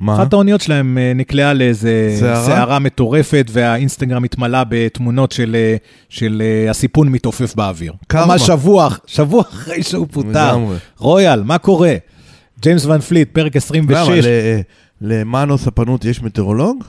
[0.00, 0.14] מה?
[0.14, 5.76] אחת האוניות שלהם אה, נקלעה לאיזה סערה מטורפת, והאינסטגרם התמלא בתמונות של, אה,
[6.08, 7.92] של אה, הסיפון מתעופף באוויר.
[8.08, 8.26] כמה?
[8.26, 10.58] ממש שבוע, שבוע אחרי שהוא פוטר.
[10.98, 11.94] רויאל, מה קורה?
[12.62, 14.08] ג'יימס ון פליט, פרק 26.
[14.08, 14.60] למה,
[15.00, 16.84] למנו ספנות יש מטאורולוג?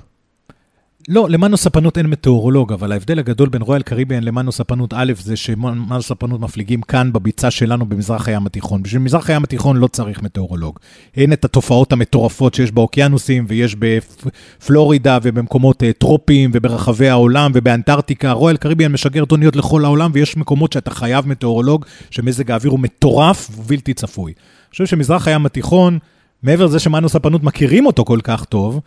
[1.10, 5.36] לא, למנו ספנות אין מטאורולוג, אבל ההבדל הגדול בין רויאל קריביאן למנו ספנות א' זה
[5.36, 8.84] שמנו ספנות מפליגים כאן בביצה שלנו במזרח הים התיכון.
[8.84, 10.80] בשביל מזרח הים התיכון לא צריך מטאורולוג.
[11.18, 18.32] אין את התופעות המטורפות שיש באוקיינוסים ויש בפלורידה ובמקומות אה, טרופיים וברחבי העולם ובאנטארקטיקה.
[18.32, 23.50] רויאל קריביאן משגר אוניות לכל העולם ויש מקומות שאתה חייב מטאורולוג, שמזג האוויר הוא מטורף
[23.58, 24.32] ובלתי צפוי.
[24.32, 26.00] אני חושב שמזרח הים התיכון...
[26.44, 28.80] מעבר לזה שמנו ספנות מכירים אותו כל כך טוב,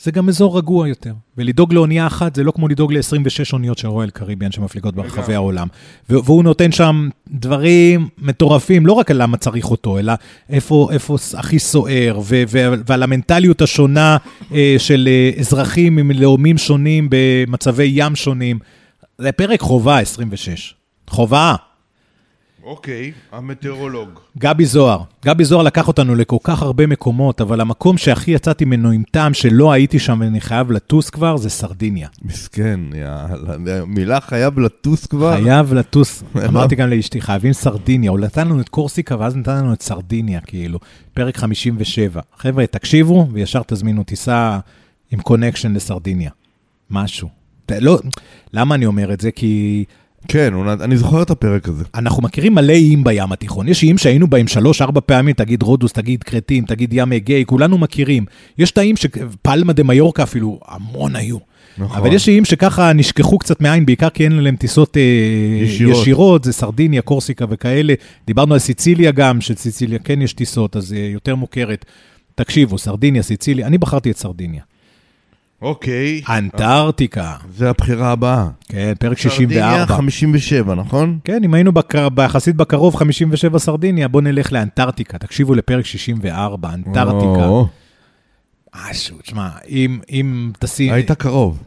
[0.00, 1.12] זה גם אזור רגוע יותר.
[1.38, 5.66] ולדאוג לאונייה אחת זה לא כמו לדאוג ל-26 אוניות של רואל קריביאן שמפליגות ברחבי העולם.
[6.08, 10.12] והוא נותן שם דברים מטורפים, לא רק על למה צריך אותו, אלא
[10.50, 12.20] איפה, איפה הכי סוער,
[12.86, 14.16] ועל המנטליות השונה
[14.52, 18.58] אה, של אה, אזרחים עם לאומים שונים במצבי ים שונים.
[19.18, 20.74] זה פרק חובה 26.
[21.08, 21.54] חובה.
[22.66, 24.08] אוקיי, המטאורולוג.
[24.38, 25.02] גבי זוהר.
[25.24, 29.34] גבי זוהר לקח אותנו לכל כך הרבה מקומות, אבל המקום שהכי יצאתי ממנו עם טעם
[29.34, 32.08] שלא הייתי שם ואני חייב לטוס כבר, זה סרדיניה.
[32.22, 35.36] מסכן, יאללה, מילה חייב לטוס כבר.
[35.36, 36.22] חייב לטוס.
[36.48, 38.10] אמרתי גם לאשתי, חייבים סרדיניה.
[38.10, 40.78] הוא נתן לנו את קורסיקה ואז נתן לנו את סרדיניה, כאילו.
[41.14, 42.20] פרק 57.
[42.36, 44.58] חבר'ה, תקשיבו וישר תזמינו טיסה
[45.12, 46.30] עם קונקשן לסרדיניה.
[46.90, 47.28] משהו.
[47.80, 47.98] לא,
[48.52, 49.30] למה אני אומר את זה?
[49.30, 49.84] כי...
[50.28, 51.84] כן, אני זוכר את הפרק הזה.
[51.94, 53.68] אנחנו מכירים מלא איים בים התיכון.
[53.68, 58.24] יש איים שהיינו בהם שלוש-ארבע פעמים, תגיד רודוס, תגיד כרתים, תגיד ים אגאי, כולנו מכירים.
[58.58, 61.36] יש את האיים שפלמה דה מיורקה אפילו, המון היו.
[61.78, 61.96] נכון.
[61.96, 65.02] אבל יש איים שככה נשכחו קצת מעין, בעיקר כי אין להם טיסות אה,
[65.62, 65.96] ישירות.
[66.02, 67.94] ישירות, זה סרדיניה, קורסיקה וכאלה.
[68.26, 71.84] דיברנו על סיציליה גם, שסיציליה כן יש טיסות, אז אה, יותר מוכרת.
[72.34, 74.62] תקשיבו, סרדיניה, סיציליה, אני בחרתי את סרדיניה.
[75.62, 76.22] אוקיי.
[76.28, 77.34] אנטארקטיקה.
[77.54, 78.48] זה הבחירה הבאה.
[78.68, 79.54] כן, פרק 64.
[79.54, 81.18] סרדיניה 57, נכון?
[81.24, 81.72] כן, אם היינו
[82.14, 85.18] ביחסית בקרוב 57 סרדיניה, בואו נלך לאנטארקטיקה.
[85.18, 87.48] תקשיבו לפרק 64, אנטארקטיקה.
[88.90, 90.92] משהו, תשמע, אם, אם תשים...
[90.92, 91.62] היית קרוב.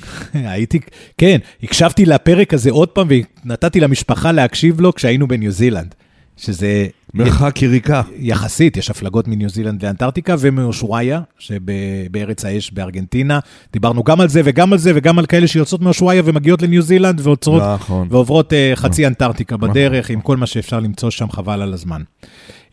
[0.34, 0.80] הייתי,
[1.18, 3.08] כן, הקשבתי לפרק הזה עוד פעם
[3.44, 5.94] ונתתי למשפחה להקשיב לו כשהיינו בניו זילנד.
[6.38, 6.86] שזה...
[7.14, 8.02] מרחק יריקה.
[8.18, 13.38] יחסית, יש הפלגות מניו זילנד לאנטארקטיקה ומאושוויה, שבארץ האש בארגנטינה.
[13.72, 17.20] דיברנו גם על זה וגם על זה וגם על כאלה שיוצאות מאושוויה ומגיעות לניו זילנד
[17.22, 18.08] ועוצרות, נכון.
[18.10, 19.04] ועוברות uh, חצי נכון.
[19.04, 20.16] אנטארקטיקה בדרך, נכון.
[20.16, 22.02] עם כל מה שאפשר למצוא שם, חבל על הזמן.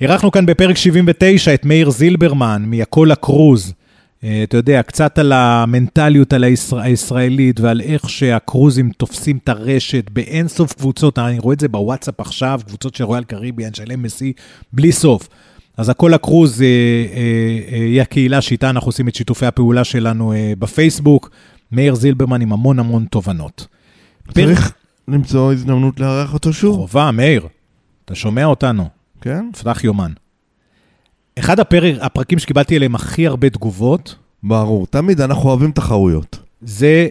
[0.02, 3.74] אירחנו כאן בפרק 79 את מאיר זילברמן, מהכל הקרוז.
[4.26, 10.10] אה, אתה יודע, קצת על המנטליות על הישראל, הישראלית ועל איך שהקרוזים תופסים את הרשת
[10.10, 14.42] באינסוף קבוצות, אני רואה את זה בוואטסאפ עכשיו, קבוצות של רויאל קריביאן, של MSC,
[14.74, 15.28] בלי סוף.
[15.78, 21.30] אז הכל הקרוז אה, אה, היא הקהילה שאיתה אנחנו עושים את שיתופי הפעולה שלנו בפייסבוק.
[21.72, 23.68] מאיר זילברמן עם המון המון תובנות.
[24.34, 24.74] צריך
[25.08, 26.76] למצוא הזדמנות לארח אותו שוב.
[26.76, 27.48] חובה, מאיר,
[28.06, 28.90] אתה שומע אותנו.
[29.22, 29.50] כן.
[29.60, 30.12] פתח יומן.
[31.40, 34.16] אחד הפרק, הפרקים שקיבלתי עליהם הכי הרבה תגובות...
[34.44, 36.40] ברור, תמיד אנחנו אוהבים תחרויות.
[36.62, 37.08] זה,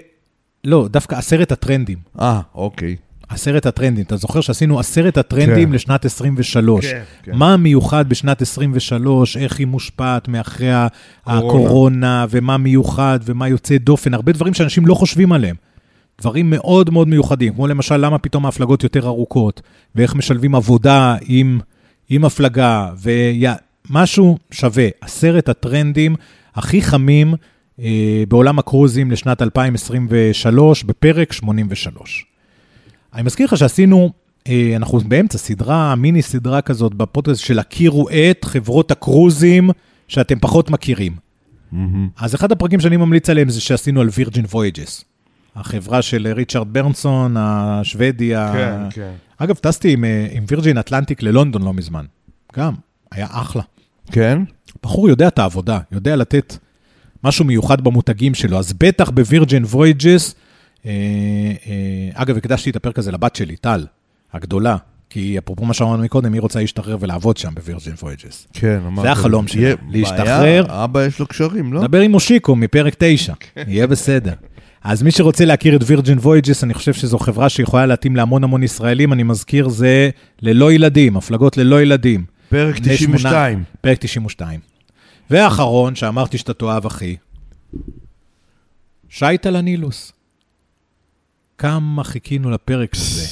[0.64, 1.98] לא, דווקא עשרת הטרנדים.
[2.20, 2.96] אה, אוקיי.
[3.28, 4.04] עשרת הטרנדים.
[4.04, 5.74] אתה זוכר שעשינו עשרת הטרנדים כן.
[5.74, 6.86] לשנת 23.
[6.86, 7.32] כן, כן.
[7.34, 11.38] מה מיוחד בשנת 23, איך היא מושפעת מאחרי קורונה.
[11.38, 15.56] הקורונה, ומה מיוחד ומה יוצא דופן, הרבה דברים שאנשים לא חושבים עליהם.
[16.20, 19.62] דברים מאוד מאוד מיוחדים, כמו למשל, למה פתאום ההפלגות יותר ארוכות,
[19.94, 21.60] ואיך משלבים עבודה עם,
[22.08, 22.90] עם הפלגה,
[23.90, 26.16] משהו שווה, עשרת הטרנדים
[26.54, 27.34] הכי חמים
[27.80, 32.26] אה, בעולם הקרוזים לשנת 2023, בפרק 83.
[33.14, 34.12] אני מזכיר לך שעשינו,
[34.48, 39.70] אה, אנחנו באמצע סדרה, מיני סדרה כזאת בפודקאסט של הכירו את חברות הקרוזים
[40.08, 41.12] שאתם פחות מכירים.
[41.72, 41.76] Mm-hmm.
[42.16, 45.04] אז אחד הפרקים שאני ממליץ עליהם זה שעשינו על וירג'ין וויג'ס.
[45.56, 48.30] החברה של ריצ'רד ברנסון, השוודי.
[48.30, 48.88] כן, ה...
[48.90, 49.12] כן.
[49.38, 52.04] אגב, טסתי עם, אה, עם וירג'ין אטלנטיק ללונדון לא מזמן.
[52.56, 52.74] גם,
[53.10, 53.62] היה אחלה.
[54.12, 54.38] כן?
[54.82, 56.56] בחור יודע את העבודה, יודע לתת
[57.24, 60.34] משהו מיוחד במותגים שלו, אז בטח בווירג'ין וויאג'ס,
[60.86, 60.90] אה,
[61.66, 63.86] אה, אגב, הקדשתי את הפרק הזה לבת שלי, טל,
[64.32, 64.76] הגדולה,
[65.10, 68.46] כי אפרופו מה שאמרנו מקודם, היא רוצה להשתחרר ולעבוד שם בווירג'ין וויאג'ס.
[68.52, 69.08] כן, אמרתי.
[69.08, 70.66] זה החלום שלה, להשתחרר.
[70.66, 71.86] בעיה, אבא יש לו קשרים, לא?
[71.86, 73.64] דבר עם מושיקו מפרק 9, כן.
[73.68, 74.32] יהיה בסדר.
[74.84, 78.62] אז מי שרוצה להכיר את וירג'ין וויאג'ס, אני חושב שזו חברה שיכולה להתאים להמון המון
[78.62, 80.10] ישראלים, אני מזכיר, זה
[80.42, 82.24] ללא ילדים, הפלגות ללא ילדים.
[82.48, 83.64] פרק 92.
[83.80, 84.60] פרק 92.
[85.30, 87.16] ואחרון, שאמרתי שאתה תאהב, אחי,
[89.08, 90.12] שייט על הנילוס.
[91.58, 93.26] כמה חיכינו לפרק הזה.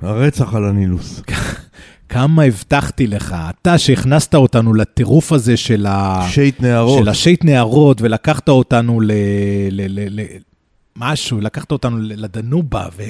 [0.00, 1.22] הרצח על הנילוס.
[2.08, 6.26] כמה הבטחתי לך, אתה שהכנסת אותנו לטירוף הזה של ה...
[6.30, 6.98] שייט נהרות.
[6.98, 9.12] של השייט נהרות, ולקחת אותנו ל...
[9.70, 10.00] ל...
[10.00, 10.20] ל...
[10.20, 10.26] ל...
[10.96, 13.02] משהו, לקחת אותנו לדנובה, ו...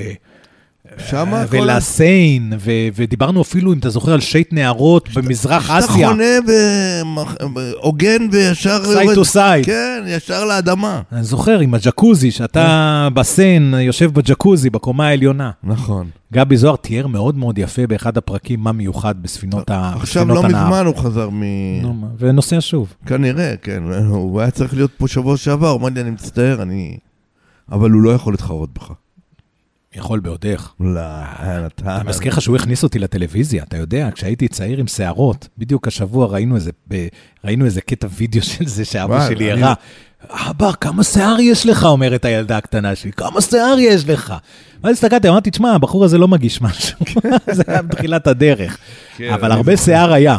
[1.11, 5.79] שמה כל ה- ולסיין, ו- ודיברנו אפילו, אם אתה זוכר, על שייט נהרות במזרח שאתה
[5.79, 6.09] אסיה.
[6.09, 8.83] חונה במח- בהוגן וישר...
[8.93, 9.65] יורד- to side.
[9.67, 11.03] כן, ישר לאדמה.
[11.13, 12.61] אני זוכר, עם הג'קוזי, שאתה
[13.09, 13.15] כן.
[13.15, 15.51] בסיין, יושב בג'קוזי, בקומה העליונה.
[15.65, 16.07] נכון.
[16.33, 20.49] גבי זוהר תיאר מאוד מאוד יפה באחד הפרקים מה מיוחד בספינות ה- עכשיו בספינות לא
[20.49, 20.65] הנהר.
[20.67, 21.43] מזמן הוא חזר מ...
[22.19, 22.95] ונוסע שוב.
[23.07, 23.83] כנראה, כן.
[24.09, 26.97] הוא היה צריך להיות פה שבוע שעבר, הוא אמר לי, אני מצטער, אני...
[27.73, 28.91] אבל הוא לא יכול להתחרות בך.
[29.95, 30.73] יכול בעודך.
[30.81, 31.01] לא,
[31.67, 31.97] אתה...
[31.97, 36.27] אני מזכיר לך שהוא הכניס אותי לטלוויזיה, אתה יודע, כשהייתי צעיר עם שערות, בדיוק השבוע
[36.27, 37.07] ראינו איזה, ב,
[37.45, 39.75] ראינו איזה קטע וידאו של זה שאבא שלי הראה.
[40.31, 41.85] אבא, כמה שיער יש לך?
[41.85, 44.35] אומרת הילדה הקטנה שלי, כמה שיער יש לך?
[44.85, 46.99] ואז הסתכלתי, אמרתי, תשמע, הבחור הזה לא מגיש משהו,
[47.57, 48.79] זה היה בתחילת הדרך.
[49.17, 49.77] כן, אבל הרבה.
[49.77, 50.37] שיער היה.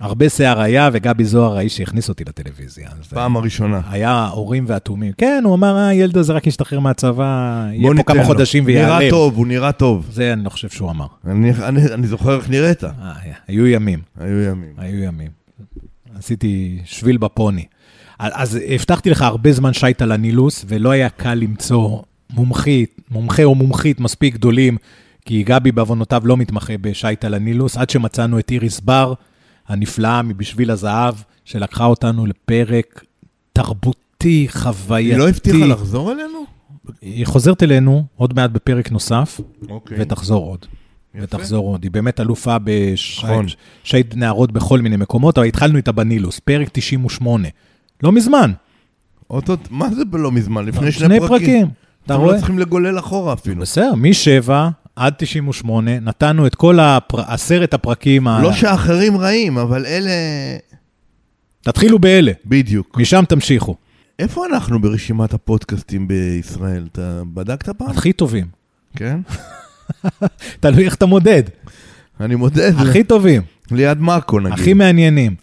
[0.00, 2.88] הרבה שיער היה, וגבי זוהר האיש שהכניס אותי לטלוויזיה.
[3.10, 3.80] פעם הראשונה.
[3.90, 5.12] היה הורים ואטומים.
[5.18, 7.24] כן, הוא אמר, "אה, הילד הזה רק ישתחרר מהצבא,
[7.72, 8.24] יהיה פה כמה לו.
[8.24, 9.10] חודשים נראה ויעלם.
[9.10, 10.08] טוב, הוא נראה טוב.
[10.12, 11.06] זה אני לא חושב שהוא אמר.
[11.26, 12.84] אני, אני, אני זוכר איך נראית.
[12.84, 12.90] אה,
[13.48, 14.72] היו ימים, היו ימים.
[14.78, 15.30] היו ימים.
[16.18, 17.64] עשיתי שביל בפוני.
[18.18, 21.98] אז הבטחתי לך הרבה זמן שייט על הנילוס, ולא היה קל למצוא
[22.30, 24.76] מומחית, מומחה או מומחית מספיק גדולים,
[25.24, 29.14] כי גבי בעוונותיו לא מתמחה בשייט על הנילוס, עד שמצאנו את איריס בר,
[29.68, 33.04] הנפלאה מבשביל הזהב, שלקחה אותנו לפרק
[33.52, 35.12] תרבותי, חווייתי.
[35.12, 36.44] היא לא הבטיחה לחזור אלינו?
[37.02, 39.96] היא חוזרת אלינו עוד מעט בפרק נוסף, אוקיי.
[40.00, 40.66] ותחזור עוד.
[41.14, 41.24] יפה.
[41.24, 41.82] ותחזור עוד.
[41.82, 42.56] היא באמת אלופה
[43.18, 43.46] נכון.
[43.84, 47.48] בשייט נערות בכל מיני מקומות, אבל התחלנו איתה בנילוס, פרק 98.
[48.02, 48.52] לא מזמן,
[49.30, 50.66] אותו, מה זה בלא מזמן?
[50.66, 51.38] לפני שני, שני פרקים.
[51.38, 51.66] פרקים.
[52.04, 52.32] אתה אתם רואה?
[52.34, 53.60] לא צריכים לגולל אחורה אפילו.
[53.62, 54.50] בסדר, מ-7
[54.98, 57.20] עד 98, נתנו את כל הפר...
[57.20, 58.28] עשרת הפרקים.
[58.28, 60.10] ה- לא שאחרים רעים, אבל אלה...
[61.60, 62.98] תתחילו באלה, בדיוק.
[63.00, 63.76] משם תמשיכו.
[64.18, 66.88] איפה אנחנו ברשימת הפודקאסטים בישראל?
[66.92, 67.90] אתה בדקת פעם?
[67.90, 68.46] הכי טובים.
[68.96, 69.20] כן?
[70.60, 71.42] תלוי איך אתה מודד.
[72.20, 74.52] אני מודה, זה הכי טובים, ליד מאקו נגיד.
[74.52, 75.34] הכי מעניינים.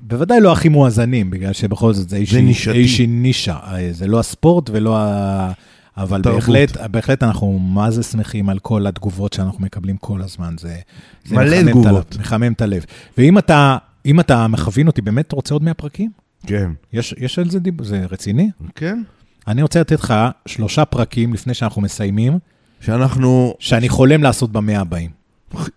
[0.00, 3.56] בוודאי לא הכי מואזנים, בגלל שבכל זאת זה איזושהי נישה.
[3.66, 5.52] אה, זה לא הספורט ולא ה...
[5.98, 6.40] אבל תרבות.
[6.40, 10.54] בהחלט, בהחלט אנחנו מה זה שמחים על כל התגובות שאנחנו מקבלים כל הזמן.
[10.60, 10.76] זה,
[11.24, 12.12] זה מלא מחמם את תגובות.
[12.12, 12.84] הלב, מחמם את הלב.
[13.18, 16.10] ואם אתה, אם אתה מכווין אותי, באמת רוצה עוד 100 פרקים?
[16.46, 16.70] כן.
[16.92, 18.50] יש, יש על זה דיבור, זה רציני?
[18.74, 19.02] כן?
[19.48, 20.14] אני רוצה לתת לך
[20.46, 22.38] שלושה פרקים לפני שאנחנו מסיימים,
[22.80, 23.54] שאנחנו...
[23.58, 25.10] שאני חולם לעשות במאה הבאים.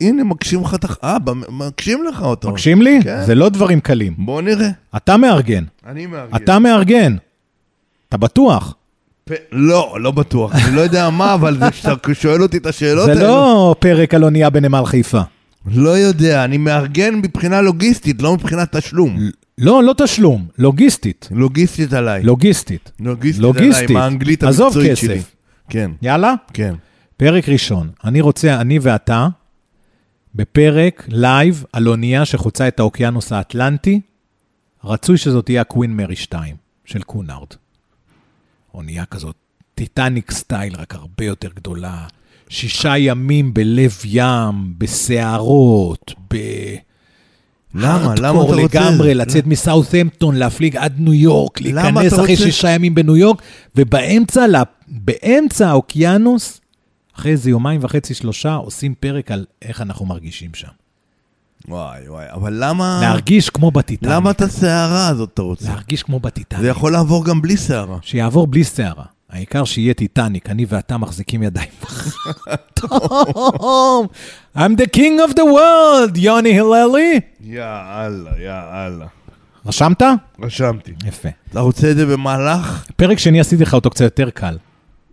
[0.01, 0.87] הנה, מקשים לך את ה...
[1.03, 1.17] אה,
[1.49, 2.51] מקשים לך אותו.
[2.51, 2.99] מקשים לי?
[3.03, 3.25] כן.
[3.25, 4.15] זה לא דברים קלים.
[4.17, 4.69] בוא נראה.
[4.95, 6.35] אתה מארגן, אני מארגן.
[6.35, 7.15] אתה מארגן.
[8.09, 8.75] אתה בטוח.
[9.51, 10.55] לא, לא בטוח.
[10.55, 13.23] אני לא יודע מה, אבל זה שאתה שואל אותי את השאלות זה האלה...
[13.23, 15.21] לא פרק על אונייה בנמל חיפה.
[15.65, 19.19] לא יודע, אני מארגן מבחינה לוגיסטית, לא מבחינת תשלום.
[19.57, 21.29] לא, לא תשלום, לוגיסטית.
[21.31, 22.23] לוגיסטית עליי.
[22.23, 22.91] לוגיסטית.
[22.99, 23.89] לוגיסטית לוגיסטית.
[23.89, 25.01] עליי, עם האנגלית עזוב המקצועית כסף.
[25.01, 25.21] שלי.
[25.69, 26.33] כן, יאללה?
[26.53, 26.75] כן.
[27.17, 27.89] פרק ראשון.
[28.03, 29.27] אני רוצה, אני ואתה,
[30.35, 34.01] בפרק לייב על אונייה שחוצה את האוקיינוס האטלנטי,
[34.83, 37.47] רצוי שזאת תהיה הקווין מרי 2 של קונארד.
[38.73, 39.35] אונייה כזאת,
[39.75, 42.05] טיטניק style, רק הרבה יותר גדולה.
[42.49, 46.37] שישה ימים בלב ים, בסערות, ב...
[47.75, 48.13] למה?
[48.17, 48.55] למה אתה רוצה?
[48.61, 52.35] לגמרי, לצאת מסאות'המפטון, להפליג עד ניו יורק, להיכנס אחרי?
[52.35, 53.41] שישה ימים בניו יורק,
[53.75, 54.45] ובאמצע,
[54.87, 56.61] באמצע האוקיינוס,
[57.15, 60.80] אחרי איזה יומיים וחצי, שלושה, עושים פרק על איך אנחנו מרגישים שם.
[61.67, 62.99] וואי, וואי, אבל למה...
[63.01, 64.11] להרגיש כמו בטיטניק.
[64.11, 65.69] למה את הסערה הזאת אתה רוצה?
[65.69, 66.61] להרגיש כמו בטיטניק.
[66.61, 67.97] זה יכול לעבור גם בלי סערה.
[68.01, 69.03] שיעבור בלי שערה.
[69.29, 71.69] העיקר שיהיה טיטניק, אני ואתה מחזיקים ידיים.
[72.81, 74.07] טוב,
[74.57, 77.19] I'm the king of the world, יוני הללי.
[77.41, 79.05] יאללה, יאללה.
[79.65, 80.01] רשמת?
[80.39, 80.91] רשמתי.
[81.05, 81.29] יפה.
[81.51, 82.85] אתה רוצה את זה במהלך?
[82.95, 84.57] פרק שני עשיתי לך אותו קצת יותר קל.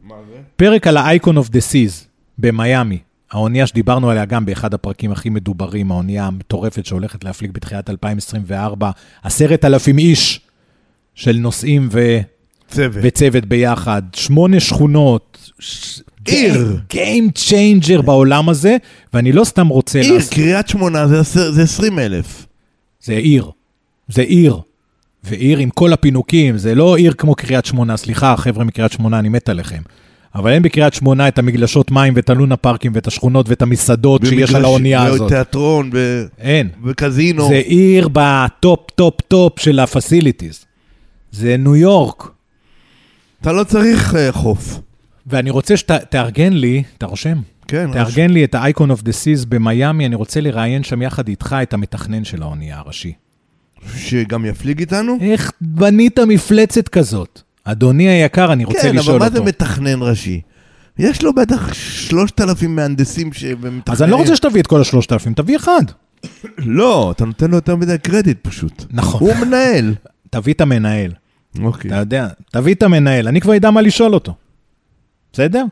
[0.04, 0.40] מה זה?
[0.56, 2.06] פרק על ה-Icon of the Seas
[2.38, 2.98] במיאמי.
[3.32, 8.90] האונייה שדיברנו עליה גם באחד הפרקים הכי מדוברים, האונייה המטורפת שהולכת להפליג בתחילת 2024,
[9.22, 10.40] עשרת אלפים איש
[11.14, 12.18] של נוסעים ו...
[12.70, 13.02] צוות.
[13.06, 15.50] וצוות ביחד, שמונה שכונות.
[15.58, 16.76] ש- עיר.
[16.92, 18.76] Game changer בעולם הזה,
[19.14, 20.00] ואני לא סתם רוצה...
[20.00, 22.46] עיר, לעשות- קריית שמונה זה זה 20 אלף.
[23.02, 23.50] זה עיר.
[24.08, 24.60] זה עיר.
[25.24, 29.28] ועיר עם כל הפינוקים, זה לא עיר כמו קריית שמונה, סליחה, חבר'ה מקריית שמונה, אני
[29.28, 29.82] מת עליכם.
[30.38, 34.54] אבל אין בקריית שמונה את המגלשות מים ואת הלונה פארקים ואת השכונות ואת המסעדות שיש
[34.54, 35.26] על האונייה הזאת.
[35.26, 36.68] בתיאטרון, ב- אין.
[36.82, 37.48] בקזינו.
[37.48, 40.64] זה עיר בטופ, טופ, טופ של ה facilities.
[41.32, 42.30] זה ניו יורק.
[43.40, 44.80] אתה לא צריך אה, חוף.
[45.26, 47.38] ואני רוצה שתארגן לי, אתה רושם?
[47.68, 51.56] כן, תארגן לי את ה-Icon of the Seas במיאמי, אני רוצה לראיין שם יחד איתך
[51.62, 53.12] את המתכנן של האונייה הראשי.
[53.96, 55.18] שגם יפליג איתנו?
[55.20, 57.42] איך בנית מפלצת כזאת?
[57.70, 59.34] אדוני היקר, אני רוצה כן, לשאול אבל אותו.
[59.34, 60.40] מה זה מתכנן ראשי?
[60.98, 63.82] יש לו בטח 3,000 מהנדסים שמתכננים.
[63.86, 65.82] אז אני לא רוצה שתביא את כל השלושת אלפים, תביא אחד.
[66.58, 68.84] לא, אתה נותן לו יותר מדי קרדיט פשוט.
[68.90, 69.20] נכון.
[69.20, 69.94] הוא מנהל.
[70.30, 71.12] תביא את המנהל.
[71.62, 71.90] אוקיי.
[71.90, 74.34] אתה יודע, תביא את המנהל, אני כבר אדע מה לשאול אותו.
[75.32, 75.64] בסדר?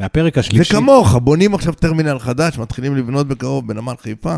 [0.00, 0.72] והפרק זה השלישי...
[0.72, 4.36] כמוך, בונים עכשיו טרמינל חדש, מתחילים לבנות בקרוב בנמל חיפה.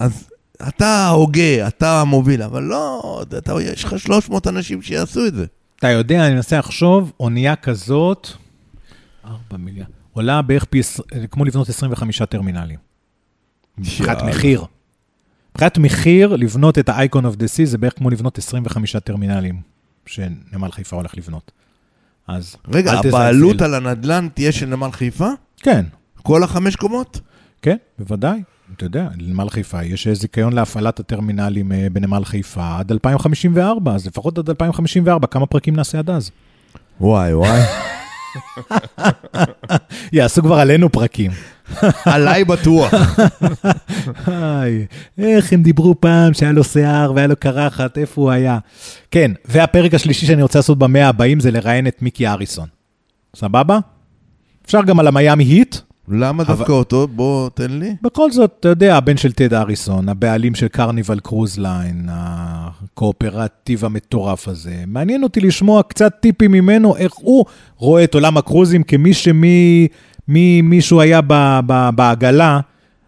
[0.00, 0.30] אז
[0.68, 5.46] אתה ההוגה, אתה המוביל, אבל לא, אתה, יש לך 300 אנשים שיעשו את זה.
[5.80, 8.28] אתה יודע, אני מנסה לחשוב, אונייה כזאת,
[9.24, 10.80] 4 מיליארד, עולה בערך פי,
[11.30, 12.78] כמו לבנות 25 טרמינלים.
[13.78, 14.22] מבחינת.
[14.22, 14.64] מחיר.
[15.50, 19.60] מבחינת מחיר, לבנות את ה-Icon of the Sea זה בערך כמו לבנות 25 טרמינלים
[20.06, 21.52] שנמל חיפה הולך לבנות.
[22.28, 22.92] אז רגע.
[22.92, 25.28] הבעלות על הנדל"ן תהיה של נמל חיפה?
[25.56, 25.84] כן,
[26.22, 27.20] כל החמש קומות?
[27.62, 28.42] כן, בוודאי.
[28.76, 34.38] אתה יודע, לנמל חיפה יש זיכיון להפעלת הטרמינלים אה, בנמל חיפה עד 2054, אז לפחות
[34.38, 36.30] עד 2054, כמה פרקים נעשה עד אז?
[37.00, 37.60] וואי וואי.
[40.12, 41.30] יעשו כבר עלינו פרקים.
[42.04, 42.94] עליי בטוח.
[45.18, 48.58] איך הם דיברו פעם שהיה לו שיער והיה לו קרחת, איפה הוא היה?
[49.10, 52.68] כן, והפרק השלישי שאני רוצה לעשות במאה הבאים זה לראיין את מיקי אריסון.
[53.36, 53.78] סבבה?
[54.66, 55.76] אפשר גם על המיאמי היט.
[56.10, 57.08] למה אבל- דווקא אותו?
[57.08, 57.94] בוא, תן לי.
[58.02, 64.48] בכל זאת, אתה יודע, הבן של טד אריסון, הבעלים של קרניבל קרוז ליין, הקואופרטיב המטורף
[64.48, 64.84] הזה.
[64.86, 67.44] מעניין אותי לשמוע קצת טיפים ממנו, איך הוא
[67.76, 69.88] רואה את עולם הקרוזים כמי שמי
[70.28, 72.60] מי, מישהו היה ב, ב, בעגלה,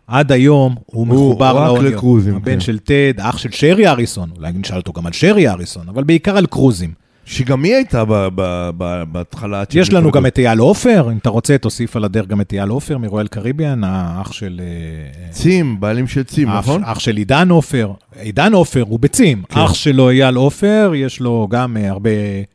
[0.07, 1.93] עד היום הוא מחובר רק לאוניות.
[1.95, 2.61] לקרוזים, הבן כן.
[2.61, 6.37] של טד, אח של שרי אריסון, אולי נשאל אותו גם על שרי אריסון, אבל בעיקר
[6.37, 7.02] על קרוזים.
[7.25, 9.63] שגם היא הייתה ב- ב- ב- בהתחלה.
[9.75, 10.11] יש לנו.
[10.11, 13.27] גם את אייל עופר, אם אתה רוצה, תוסיף על הדרך גם את אייל עופר מרואל
[13.27, 14.61] קריביאן, האח של...
[14.65, 16.85] אה, צים, בעלים של צים, נכון?
[16.85, 19.61] אח של עידן עופר, עידן עופר הוא בצים, כן.
[19.61, 22.11] אח שלו אייל עופר, יש לו גם אה, הרבה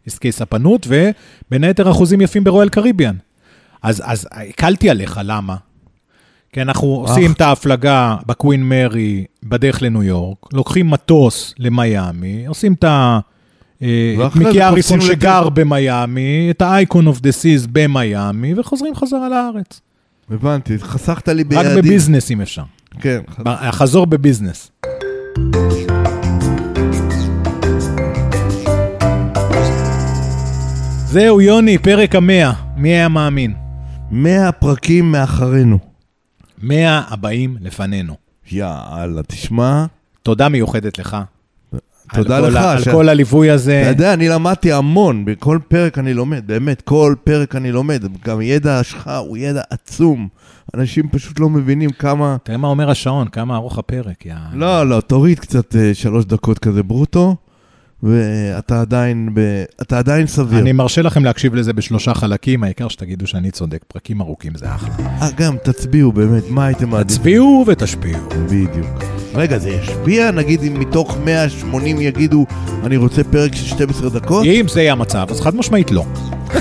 [0.08, 3.16] עסקי ספנות, ובין היתר אחוזים יפים ברואל קריביאן.
[3.84, 5.56] אז, אז הקלתי עליך, למה?
[6.54, 12.84] כי אנחנו עושים את ההפלגה בקווין מרי בדרך לניו יורק, לוקחים מטוס למיאמי, עושים את
[12.84, 13.20] ה...
[13.82, 15.64] אה, את ואחרי מיקי אריסון שגר לטבע.
[15.64, 19.82] במיאמי, את ה-Icon of the Seas במיאמי, וחוזרים חזרה לארץ.
[20.32, 21.76] הבנתי, חסכת לי רק ביעדים.
[21.78, 22.64] בביזנס אם אפשר.
[23.00, 23.20] כן.
[23.72, 24.72] חזור בביזנס.
[31.06, 32.52] זהו, יוני, פרק המאה.
[32.78, 33.54] מי היה מאמין?
[34.12, 35.80] 100 פרקים מאחרינו.
[36.62, 38.16] מאה הבאים לפנינו.
[38.52, 39.86] יאללה, תשמע,
[40.24, 41.18] תודה מיוחדת לך.
[42.14, 43.84] תודה על לך על ש- כל הליווי אתה הזה.
[43.88, 48.04] יודע, אני למדתי המון, בכל פרק אני לומד, באמת, כל פרק אני לומד.
[48.26, 50.28] גם ידע שלך הוא ידע עצום.
[50.76, 52.38] אנשים פשוט לא מבינים כמה...
[52.44, 54.26] תראה מה אומר השעון, כמה ארוך הפרק.
[54.26, 57.36] יא- לא, לא, תוריד קצת אה, שלוש דקות כזה ברוטו,
[58.04, 59.64] ואתה עדיין, ב...
[59.82, 60.60] אתה עדיין סביר.
[60.60, 63.84] אני מרשה לכם להקשיב לזה בשלושה חלקים, העיקר שתגידו שאני צודק.
[63.88, 64.90] פרקים ארוכים זה אחלה.
[65.22, 67.18] אה, גם, תצביעו באמת, מה הייתם מעדיפים?
[67.18, 68.30] תצביעו ותשפיעו.
[68.46, 69.04] בדיוק.
[69.34, 70.32] רגע, זה ישפיע?
[70.32, 72.46] נגיד אם מתוך 180 יגידו,
[72.84, 74.46] אני רוצה פרק של 12 דקות?
[74.46, 76.06] אם זה יהיה המצב, אז חד משמעית לא.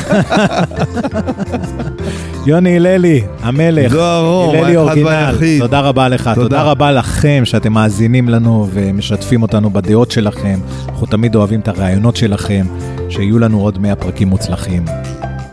[2.46, 5.34] יוני הללי, המלך, הללי אורגינל.
[5.58, 6.42] תודה רבה לך, תודה.
[6.42, 10.58] תודה רבה לכם שאתם מאזינים לנו ומשתפים אותנו בדעות שלכם.
[10.88, 12.66] אנחנו תמיד אוהבים את הרעיונות שלכם,
[13.08, 14.84] שיהיו לנו עוד 100 פרקים מוצלחים.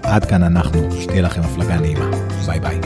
[0.04, 2.06] עד כאן אנחנו, שתהיה לכם הפלגה נעימה.
[2.46, 2.80] ביי ביי.